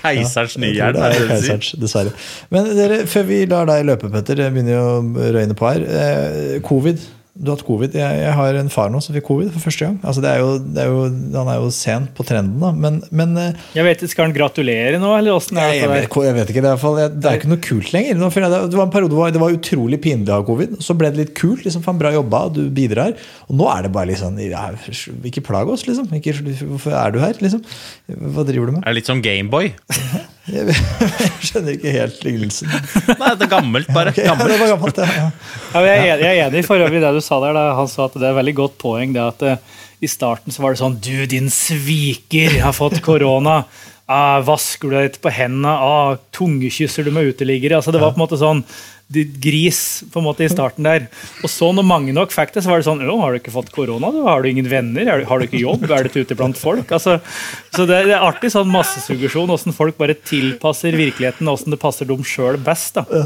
[0.00, 1.82] Keiserens nye hjelm, er det det du sier?
[1.84, 2.16] dessverre.
[2.52, 5.84] Men dere, før vi lar deg løpe, Petter, det begynner jo å røyne på her.
[6.02, 7.04] Eh, Covid.
[7.32, 7.94] Du har hatt covid.
[7.96, 9.94] Jeg, jeg har en far nå som fikk covid for første gang.
[10.04, 12.72] Altså, det er jo, det er jo, han er jo sent på trenden, da.
[12.76, 15.80] Men, men eh, Jeg vet Skal han gratulere nå, eller åssen er jeg, det?
[15.80, 18.20] jeg, vet, jeg vet ikke, det er, fall, det er ikke noe kult lenger.
[18.20, 20.76] Nå jeg det, det var en periode hvor det var utrolig pinlig å ha covid.
[20.84, 21.64] Så ble det litt kult.
[21.64, 23.16] liksom, Faen, bra jobba, du bidrar.
[23.48, 24.68] Og nå er det bare litt sånn ja,
[25.32, 26.12] Ikke plag oss, liksom.
[26.20, 26.36] Ikke,
[26.68, 27.64] hvorfor er du her, liksom?
[28.12, 28.84] Hva driver du med?
[28.84, 29.72] Er det litt som Gameboy?
[30.50, 30.74] Jeg,
[31.46, 32.70] skjønner ikke helt lignelsen.
[33.14, 34.10] Nei, det er gammelt, bare.
[34.10, 35.06] Ok, ja, det var gammelt, ja.
[35.14, 35.28] ja.
[35.76, 37.54] Ja, jeg, er enig, jeg er enig i forhold det du sa der.
[37.54, 37.62] Da.
[37.78, 40.64] Han sa at det er et veldig godt poeng det at uh, i starten så
[40.64, 43.62] var det sånn Du, din sviker, har fått korona.
[44.10, 45.72] Ah, vasker du deg ikke på hendene?
[45.78, 47.78] Ah, tungekysser du med uteliggere?
[47.78, 48.64] Altså, det var på en måte sånn
[49.12, 51.08] gris på en måte i starten der.
[51.42, 53.54] Og så når mange nok fikk det, så var det sånn «Å, Har du ikke
[53.54, 54.10] fått korona?
[54.26, 55.08] Har du ingen venner?
[55.08, 55.86] Er har du ikke jobb?
[55.90, 56.90] Er du ikke ute blant folk?
[56.94, 57.18] Altså,
[57.74, 62.08] så det, det er artig sånn massesuggesjon, åssen folk bare tilpasser virkeligheten, åssen det passer
[62.08, 62.98] dem sjøl best.
[62.98, 63.04] da.
[63.10, 63.20] Det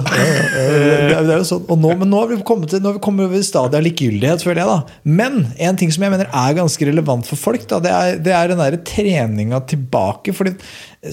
[0.57, 1.65] er, det er jo sånn.
[1.71, 4.63] Og nå, men nå har vi kommet til vi kommet over stadiet av likegyldighet, føler
[4.63, 4.73] jeg.
[4.73, 5.13] da.
[5.23, 8.37] Men en ting som jeg mener er ganske relevant for folk, da, det er, det
[8.37, 10.35] er den der treninga tilbake.
[10.37, 10.57] fordi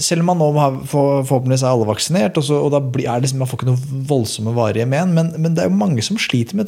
[0.00, 3.20] selv om man nå har, for- forhåpentligvis er alle vaksinert, og, så, og da er
[3.20, 6.02] det, liksom- man får ikke noen voldsomme varige men, men, men det er jo mange
[6.02, 6.66] som sliter med,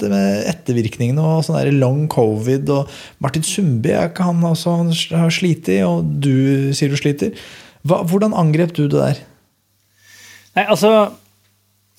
[0.53, 2.69] ettervirkningene og sånn der long covid.
[2.71, 2.89] og
[3.21, 4.43] Martin Sundby er ikke han
[4.77, 4.93] han
[5.23, 7.33] har slitt, og du sier du sliter.
[7.87, 9.23] Hva, hvordan angrep du det der?
[10.57, 11.13] Nei, altså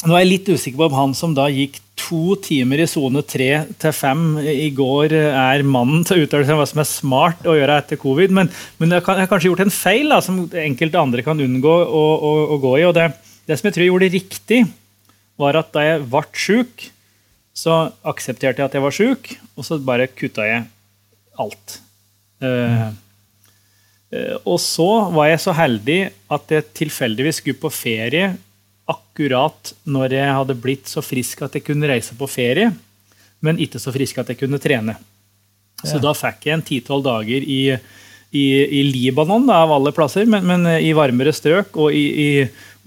[0.05, 3.23] Nå er jeg litt usikker på om han som da gikk to timer i sone
[3.25, 3.49] tre
[3.81, 7.47] til fem i går, er mannen til å uttale seg om hva som er smart
[7.49, 8.35] å gjøre etter covid.
[8.37, 12.03] Men, men jeg har kanskje gjort en feil da, som enkelte andre kan unngå å,
[12.13, 12.85] å, å gå i.
[12.85, 13.09] og det,
[13.49, 14.61] det som jeg tror jeg gjorde riktig,
[15.41, 16.87] var at da jeg ble sjuk,
[17.57, 20.65] så aksepterte jeg at jeg var sjuk, og så bare kutta jeg
[21.41, 21.79] alt.
[22.37, 22.93] Uh,
[24.45, 26.01] og så var jeg så heldig
[26.37, 28.35] at jeg tilfeldigvis skulle på ferie
[28.87, 32.71] akkurat når jeg hadde blitt så frisk at jeg kunne reise på ferie,
[33.43, 34.95] men ikke så frisk at jeg kunne trene.
[35.83, 36.03] Så Ja.
[36.07, 37.59] da fikk jeg en ti-tolv dager i,
[38.33, 38.45] i,
[38.79, 42.29] i Libanon, da, av alle plasser, men, men i varmere strøk og i, i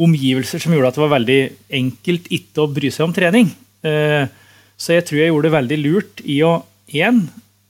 [0.01, 1.41] omgivelser som gjorde at det var veldig
[1.79, 3.53] enkelt ikke å bry seg om trening.
[3.85, 4.27] Eh,
[4.81, 6.55] Så jeg tror jeg gjorde det veldig lurt i å
[6.97, 7.19] én,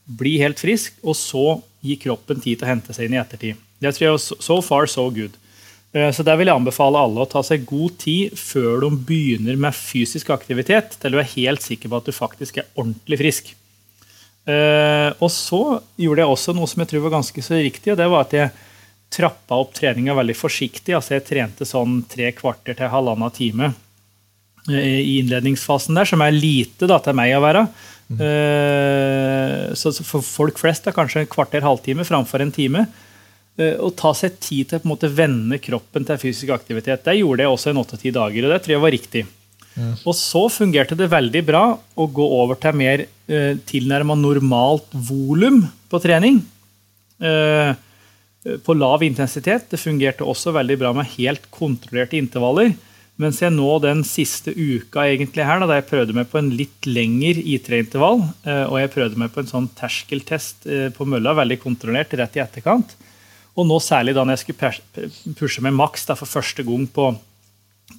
[0.07, 3.59] bli helt frisk, og så gi kroppen tid til å hente seg inn i ettertid.
[3.83, 5.35] Det tror jeg var so far, so good.
[5.93, 9.59] Eh, Så der vil jeg anbefale alle å ta seg god tid før de begynner
[9.59, 13.53] med fysisk aktivitet, til du er helt sikker på at du faktisk er ordentlig frisk.
[14.47, 17.97] Eh, Og så gjorde jeg også noe som jeg tror var ganske så riktig, og
[17.99, 18.51] det var at jeg
[19.11, 20.95] trappa opp treninga veldig forsiktig.
[20.95, 23.73] Altså jeg trente sånn tre kvarter til halvannen time
[24.71, 27.67] eh, i innledningsfasen der, som er lite da, til meg å være.
[28.11, 28.19] Mm.
[29.79, 32.81] Så så for folk flest er kanskje en kvarter, halvtime framfor en time.
[33.61, 37.05] Eh, Å ta seg tid til å på en måte vende kroppen til fysisk aktivitet.
[37.05, 39.25] Det gjorde jeg også en åtte-ti dager, og det tror jeg var riktig.
[40.03, 41.63] Og så fungerte det veldig bra
[41.95, 46.41] å gå over til mer eh, tilnærma normalt volum på trening.
[47.21, 47.71] Eh,
[48.65, 49.69] på lav intensitet.
[49.69, 52.73] Det fungerte også veldig bra med helt kontrollerte intervaller.
[53.21, 56.49] Mens jeg nå den siste uka egentlig her, da, da jeg prøvde meg på en
[56.57, 61.35] litt lengre I3-intervall, eh, og jeg prøvde meg på en sånn terskeltest eh, på mølla,
[61.37, 62.95] veldig kontrollert, rett i etterkant.
[63.57, 67.11] Og nå særlig da når jeg skulle pushe med maks for første gang på,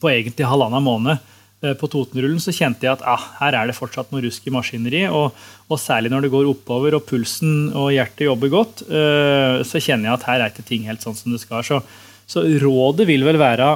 [0.00, 1.18] på egentlig halvannen måned
[1.62, 4.54] eh, på Totenrullen, så kjente jeg at ah, her er det fortsatt noe rusk i
[4.54, 5.12] maskineriet.
[5.12, 5.36] Og,
[5.68, 10.10] og særlig når det går oppover og pulsen og hjertet jobber godt, eh, så kjenner
[10.10, 11.66] jeg at her er ikke ting helt sånn som det skal.
[11.68, 11.82] Så,
[12.24, 13.74] så rådet vil vel være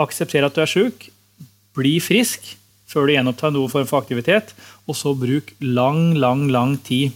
[0.00, 1.10] akseptere at du er sjuk,
[1.76, 2.56] bli frisk
[2.90, 4.54] før du gjenopptar noen form for aktivitet,
[4.90, 7.14] og så bruk lang, lang, lang tid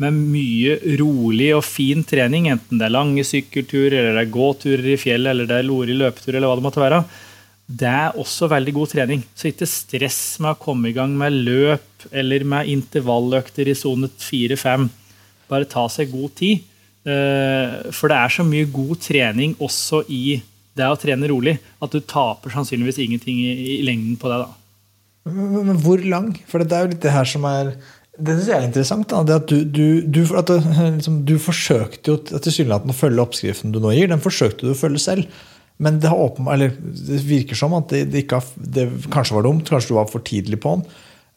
[0.00, 4.86] med mye rolig og fin trening, enten det er lange sykkelturer, eller det er gåturer
[4.94, 7.02] i fjellet, eller det er lorig løpetur, eller hva det måtte være.
[7.70, 9.20] Det er også veldig god trening.
[9.36, 14.08] Så ikke stress med å komme i gang med løp eller med intervalløkter i sone
[14.10, 14.88] 4-5.
[15.50, 16.64] Bare ta seg god tid.
[17.06, 20.40] Eh, For det er så mye god trening også i
[20.76, 24.40] det å trene rolig, at du taper sannsynligvis ingenting i, lengden på det.
[24.42, 24.50] da.
[25.30, 26.32] Men hvor lang?
[26.48, 27.74] For det er jo litt det her som er
[28.20, 29.12] Det syns jeg er interessant.
[29.12, 30.60] Da, at du, du, du, at det,
[30.98, 34.10] liksom, du forsøkte jo tilsynelatende å følge oppskriften du nå gir.
[34.12, 35.42] Den forsøkte du å følge selv.
[35.80, 39.68] Men det, åpen, eller, det virker som at det, det, har, det kanskje var dumt.
[39.68, 40.88] Kanskje du var for tidlig på den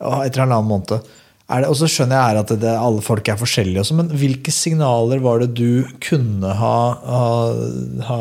[0.04, 1.12] etter halvannen måned.
[1.54, 5.20] Er det, og så skjønner jeg at alle folk er forskjellige, også, men hvilke signaler
[5.24, 7.26] var det du kunne ha, ha,
[8.08, 8.20] ha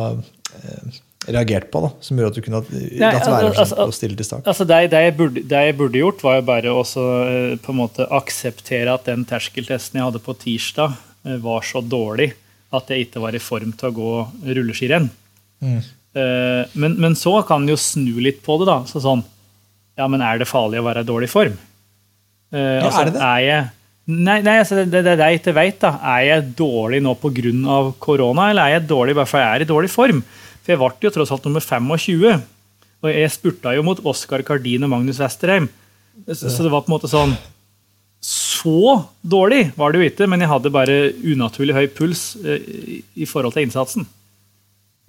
[0.59, 0.99] eh,
[1.31, 4.27] reagert på, da, som gjorde at du kunne latt være altså, altså, å stille til
[4.27, 4.49] start?
[4.51, 7.75] Altså det, det, jeg burde, det jeg burde gjort, var jo bare også eh, på
[7.75, 10.97] en måte akseptere at den terskeltesten jeg hadde på tirsdag,
[11.29, 12.33] eh, var så dårlig
[12.75, 14.15] at jeg ikke var i form til å gå
[14.59, 15.11] rulleskirenn.
[15.63, 15.79] Mm.
[15.79, 18.67] Eh, Men, men så kan en jo snu litt på det.
[18.73, 19.23] da, så sånn,
[19.97, 21.55] ja, men Er det farlig å være i dårlig form?
[22.53, 23.23] Ja, altså, er det det?
[23.25, 23.69] Er jeg,
[24.13, 25.85] nei, nei altså, det, det, det er det jeg ikke vet.
[25.89, 27.77] Er jeg dårlig nå pga.
[28.03, 30.25] korona, eller er jeg dårlig bare fordi jeg er i dårlig form?
[30.63, 32.43] For jeg ble jo tross alt nummer 25.
[33.03, 35.69] Og jeg spurta jo mot Oskar Kardin og Magnus Westerheim.
[36.29, 37.33] Så, så det var på en måte sånn
[38.23, 42.99] Så dårlig var det jo ikke, men jeg hadde bare unaturlig høy puls eh, i,
[43.25, 44.07] i forhold til innsatsen.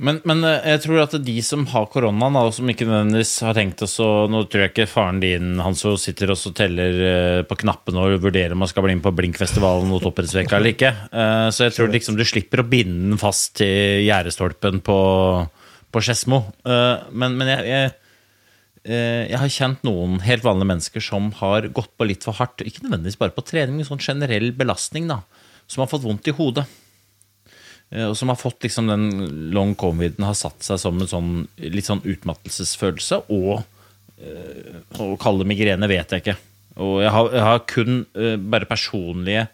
[0.01, 3.53] Men, men eh, jeg tror at de som har koronaen, og som ikke nødvendigvis har
[3.53, 6.97] tenkt oss å Nå tror jeg ikke faren din han så sitter og så teller
[7.05, 10.73] eh, på knappene og vurderer om han skal bli med på Blinkfestivalen og Toppidrettsveka eller
[10.73, 10.93] ikke.
[11.13, 14.97] Eh, Så jeg tror liksom du slipper å binde den fast til gjerdestolpen på,
[15.93, 16.41] på Skedsmo.
[16.65, 17.93] Men, men jeg, jeg,
[19.29, 22.65] jeg har kjent noen helt vanlige mennesker som har gått på litt for hardt.
[22.65, 25.05] Ikke nødvendigvis bare på trening, men sånn generell belastning.
[25.11, 25.21] da
[25.69, 26.65] Som har fått vondt i hodet.
[27.93, 29.05] Eh, Og som har fått liksom den
[29.53, 31.31] long coviden har satt seg som en sånn
[31.61, 33.23] litt sånn utmattelsesfølelse.
[33.33, 33.61] Og
[34.19, 36.37] eh, å kalle det migrene vet jeg ikke.
[36.81, 39.47] Og jeg har, jeg har kun eh, bare personlige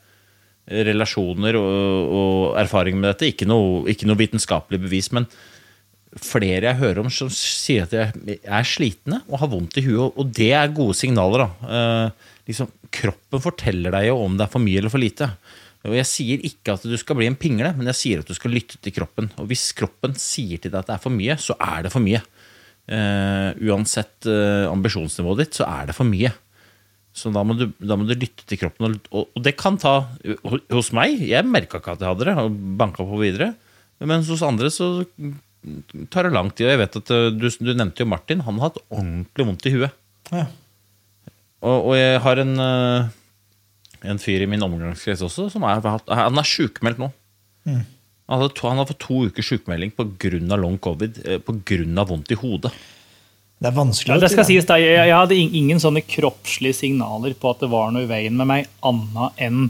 [0.69, 3.31] relasjoner og, og erfaring med dette.
[3.31, 5.09] Ikke noe, ikke noe vitenskapelig bevis.
[5.17, 5.25] Men
[6.19, 10.13] flere jeg hører om som sier at de er slitne og har vondt i huet.
[10.15, 11.47] Og det er gode signaler.
[11.47, 11.73] da.
[11.79, 15.31] Eh, liksom, kroppen forteller deg jo om det er for mye eller for lite.
[15.88, 18.36] Og Jeg sier ikke at du skal bli en pingle, men jeg sier at du
[18.36, 19.30] skal lytte til kroppen.
[19.39, 22.03] Og hvis kroppen sier til deg at det er for mye, så er det for
[22.03, 22.19] mye.
[22.89, 26.34] Uh, uansett uh, ambisjonsnivået ditt, så er det for mye.
[27.15, 28.97] Så da må du, da må du lytte til kroppen.
[29.09, 29.93] Og, og, det kan ta
[30.71, 33.53] Hos meg, jeg merka ikke at jeg hadde det, og banka på videre.
[33.99, 34.93] Mens hos andre så
[36.11, 36.67] tar det lang tid.
[36.67, 38.43] Og jeg vet at eh, du, du nevnte jo Martin.
[38.47, 39.97] Han har hatt ordentlig vondt i huet.
[40.32, 40.45] Ja.
[41.59, 43.09] Og, og jeg har en, eh,
[44.08, 47.10] en fyr i min omgangskrets også som er, han er sjukmeldt nå.
[47.68, 47.82] Mm.
[48.30, 50.56] Han, hadde to, han har fått to uker sjukmelding pga.
[50.56, 52.06] long covid, eh, pga.
[52.06, 52.72] vondt i hodet.
[53.60, 54.16] Det er vanskelig.
[54.16, 57.72] Ja, det skal sies da, jeg, jeg hadde ingen sånne kroppslige signaler på at det
[57.74, 59.66] var noe i veien med meg, annet enn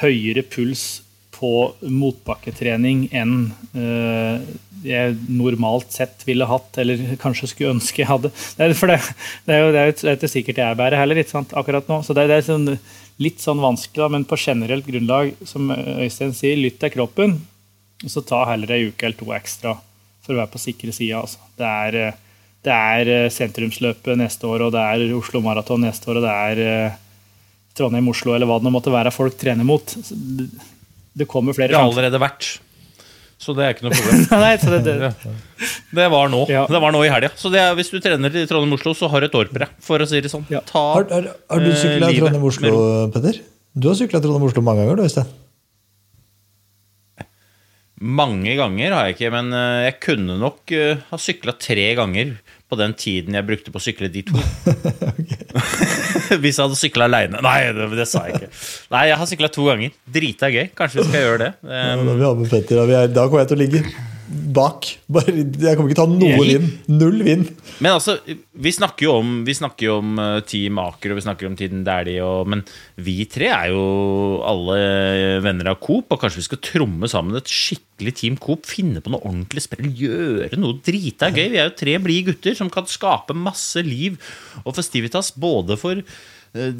[0.00, 1.02] høyere puls
[1.36, 1.50] på
[1.84, 3.34] motbakketrening enn
[3.76, 4.40] øh,
[4.86, 8.30] jeg normalt sett ville hatt, eller kanskje skulle ønske jeg hadde.
[8.56, 9.00] Det er, for det,
[9.44, 11.52] det er jo det er jo det er ikke sikkert jeg bærer heller, ikke sant,
[11.58, 12.00] akkurat nå.
[12.06, 12.70] Så det, det er sånn,
[13.22, 17.38] litt sånn vanskelig, da, men på generelt grunnlag, som Øystein sier, lytt til kroppen,
[18.04, 19.72] og så ta heller ei uke eller to ekstra
[20.26, 21.22] for å være på sikre sida.
[21.22, 21.40] Altså.
[21.56, 22.22] Det er eh,
[22.66, 26.34] det er eh, sentrumsløpet neste år, og det er Oslo Maraton neste år, og det
[26.34, 26.96] er eh,
[27.78, 29.94] Trondheim-Oslo, eller hva det måtte være folk trener mot.
[29.96, 32.56] Det, kommer flere Det har allerede vært.
[33.36, 34.22] Så det er ikke noe problem.
[34.44, 35.32] Nei, så det, det,
[35.98, 36.64] Det var nå Ja.
[36.70, 37.30] Det var nå i helga.
[37.36, 39.74] Så det er, hvis du trener i Trondheim-Oslo, så har du et år på deg.
[39.84, 40.46] For å si det sånn.
[40.52, 40.62] Ja.
[40.64, 42.76] Ta Har, har, har du eh, sykla livet Trondheim-Oslo.
[43.12, 43.42] Petter?
[43.76, 45.34] Du har sykla Trondheim-Oslo mange ganger, du, Øystein.
[47.96, 52.34] Mange ganger har jeg ikke, men eh, jeg kunne nok uh, ha sykla tre ganger
[52.66, 54.34] på den tiden jeg brukte på å sykle de to.
[56.42, 57.40] Hvis jeg hadde sykla aleine.
[57.44, 58.50] Nei, det, det sa jeg ikke.
[58.94, 59.94] Nei, jeg har sykla to ganger.
[60.18, 60.66] Drita gøy.
[60.76, 61.52] Kanskje vi skal gjøre det.
[61.62, 63.80] Ja, Um, da, vi har med Petter, da, da kommer jeg til å ligge
[64.56, 64.88] bak.
[65.12, 66.66] Bare, jeg kommer ikke til å ta noe vinn.
[66.96, 67.50] Null vind.
[67.84, 71.24] Men altså, vi snakker jo om, vi snakker jo om eh, Team Aker og vi
[71.26, 72.64] snakker om Tiden Dæhlie, og- men
[72.96, 73.82] vi tre er jo
[74.48, 74.78] alle
[75.44, 79.12] venner av Coop, og kanskje vi skal tromme sammen et skikkelig Team Coop, finne på
[79.12, 81.50] noe ordentlig sprell, gjøre noe drita gøy.
[81.52, 84.16] Vi er jo tre blide gutter som kan skape masse liv
[84.64, 86.00] og festivitas, både for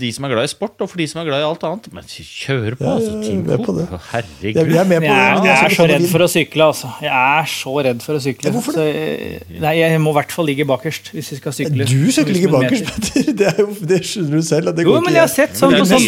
[0.00, 1.86] de som er glad i sport, og for de som er glad i alt annet.
[1.96, 3.86] Men kjør på, altså, ja, jeg er med på det.
[4.10, 4.58] Herregud.
[4.60, 5.10] Jeg, jeg er med på det.
[5.10, 6.90] jeg, er, jeg er så redd for å sykle, altså.
[7.06, 8.48] Jeg er så redd for å sykle.
[8.50, 11.56] Ja, hvorfor Så, eh, nei, jeg må i hvert fall ligge bakerst hvis vi skal
[11.60, 11.88] sykle.
[11.90, 12.92] Du skal ikke ligge bakerst.
[12.92, 13.32] Petter.
[13.42, 14.72] Det, er jo, det skjønner du selv.
[14.72, 15.16] At det Jo, går men ikke.
[15.18, 16.06] jeg har sett sånn på sånn.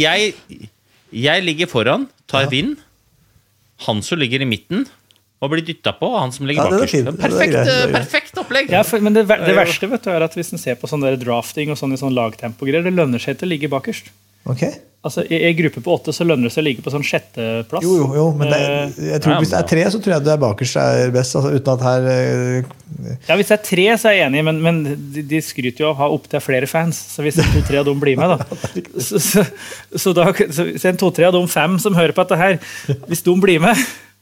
[0.00, 0.70] Jeg,
[1.26, 2.76] jeg ligger foran, tar vind.
[3.86, 4.86] Han som ligger i midten,
[5.40, 6.10] og blir dytta på.
[6.20, 6.90] Han som ligger Ja, er.
[6.90, 8.72] Det er Perfekt, er eh, perfekt opplegg.
[8.72, 11.04] Ja, for, men det, det verste vet du, er at hvis en ser på sånn
[11.06, 14.12] der drafting og sånn i sånn lagtempo-greier, det lønner seg til å ligge bakerst.
[14.48, 14.66] Ok.
[15.00, 17.84] Altså, I en gruppe på åtte så lønner det seg å ligge på sånn sjetteplass.
[17.86, 20.24] Jo, jo, jo, men det, Eh, jeg tror hvis det er tre, så tror jeg
[20.26, 21.38] det er bakerst er best.
[21.40, 22.68] Altså, uten at her eh,
[23.30, 24.82] Ja, Hvis det er tre, så er jeg enig, men, men
[25.14, 27.00] de, de skryter jo av å ha opptil flere fans.
[27.14, 28.60] Så hvis to-tre av dem blir med, da
[29.08, 29.46] Så, så,
[29.96, 32.60] så, da, så en to-tre av de fem som hører på dette her,
[33.08, 33.80] hvis de blir med,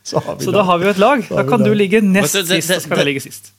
[0.09, 1.23] Så har vi så da har vi jo et lag.
[1.29, 3.53] Da kan du ligge nest du, det- sist, så kan jeg ligge sist.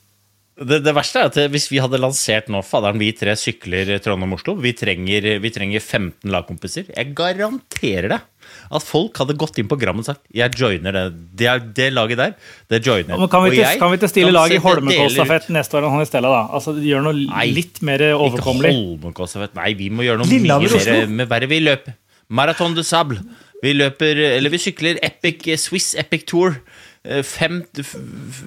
[0.60, 4.52] Det, det verste er at hvis vi hadde lansert nå Faderen, vi tre sykler Trondheim-Oslo.
[4.60, 6.90] Vi, trenger- vi trenger 15 lagkompiser.
[6.92, 8.26] Jeg garanterer deg
[8.76, 11.04] at folk hadde gått inn på Gram og sagt jeg joiner det.
[11.40, 12.34] Det, det laget der,
[12.68, 15.48] det joiner Men kan vi Og ikke, jeg kan vi ikke stille lag i Holmenkollstafett
[15.56, 16.42] neste år enn han i stedet, da?
[16.58, 18.74] Altså, Gjør noe Nei, litt mer Ikke overkommelig.
[18.76, 19.56] Holmenkollstafett.
[19.56, 21.48] Nei, vi må gjøre noe mye mer med verre.
[21.56, 21.96] Vi løper
[22.28, 23.22] Marathon de Sable.
[23.62, 26.56] Vi løper, eller vi sykler Epic, eh, Swiss Epic Tour.
[27.04, 27.62] Eh, Fem,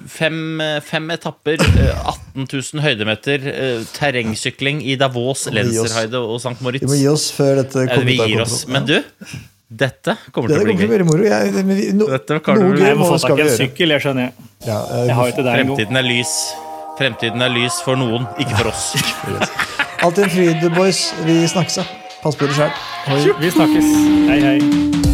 [0.08, 5.46] fem, eh, fem etapper, eh, 18 000 høydemeter, eh, terrengsykling i Davos.
[5.50, 6.60] Lenzerheide og St.
[6.62, 6.84] Moritz.
[6.84, 8.66] Vi må gi oss før dette Ja, vi gir oss.
[8.68, 9.00] Men du,
[9.70, 11.04] dette kommer dette til å bli gøy.
[11.04, 11.24] moro.
[11.24, 13.48] Jeg, men vi- no, Dette kommer til å bli- Jeg må få tak i en
[13.58, 14.32] sykkel, jeg skjønner.
[14.66, 15.56] Ja, jeg, Jeg har ikke det.
[15.58, 16.34] Fremtiden er lys.
[16.98, 18.94] Fremtiden er lys for noen, ikke for oss.
[20.02, 21.12] Alltid en fryd, boys.
[21.24, 21.84] Vi snakkes, da.
[22.24, 23.34] Pass på dere sjøl.
[23.40, 23.90] Vi snakkes.
[24.30, 25.13] Hei, hei.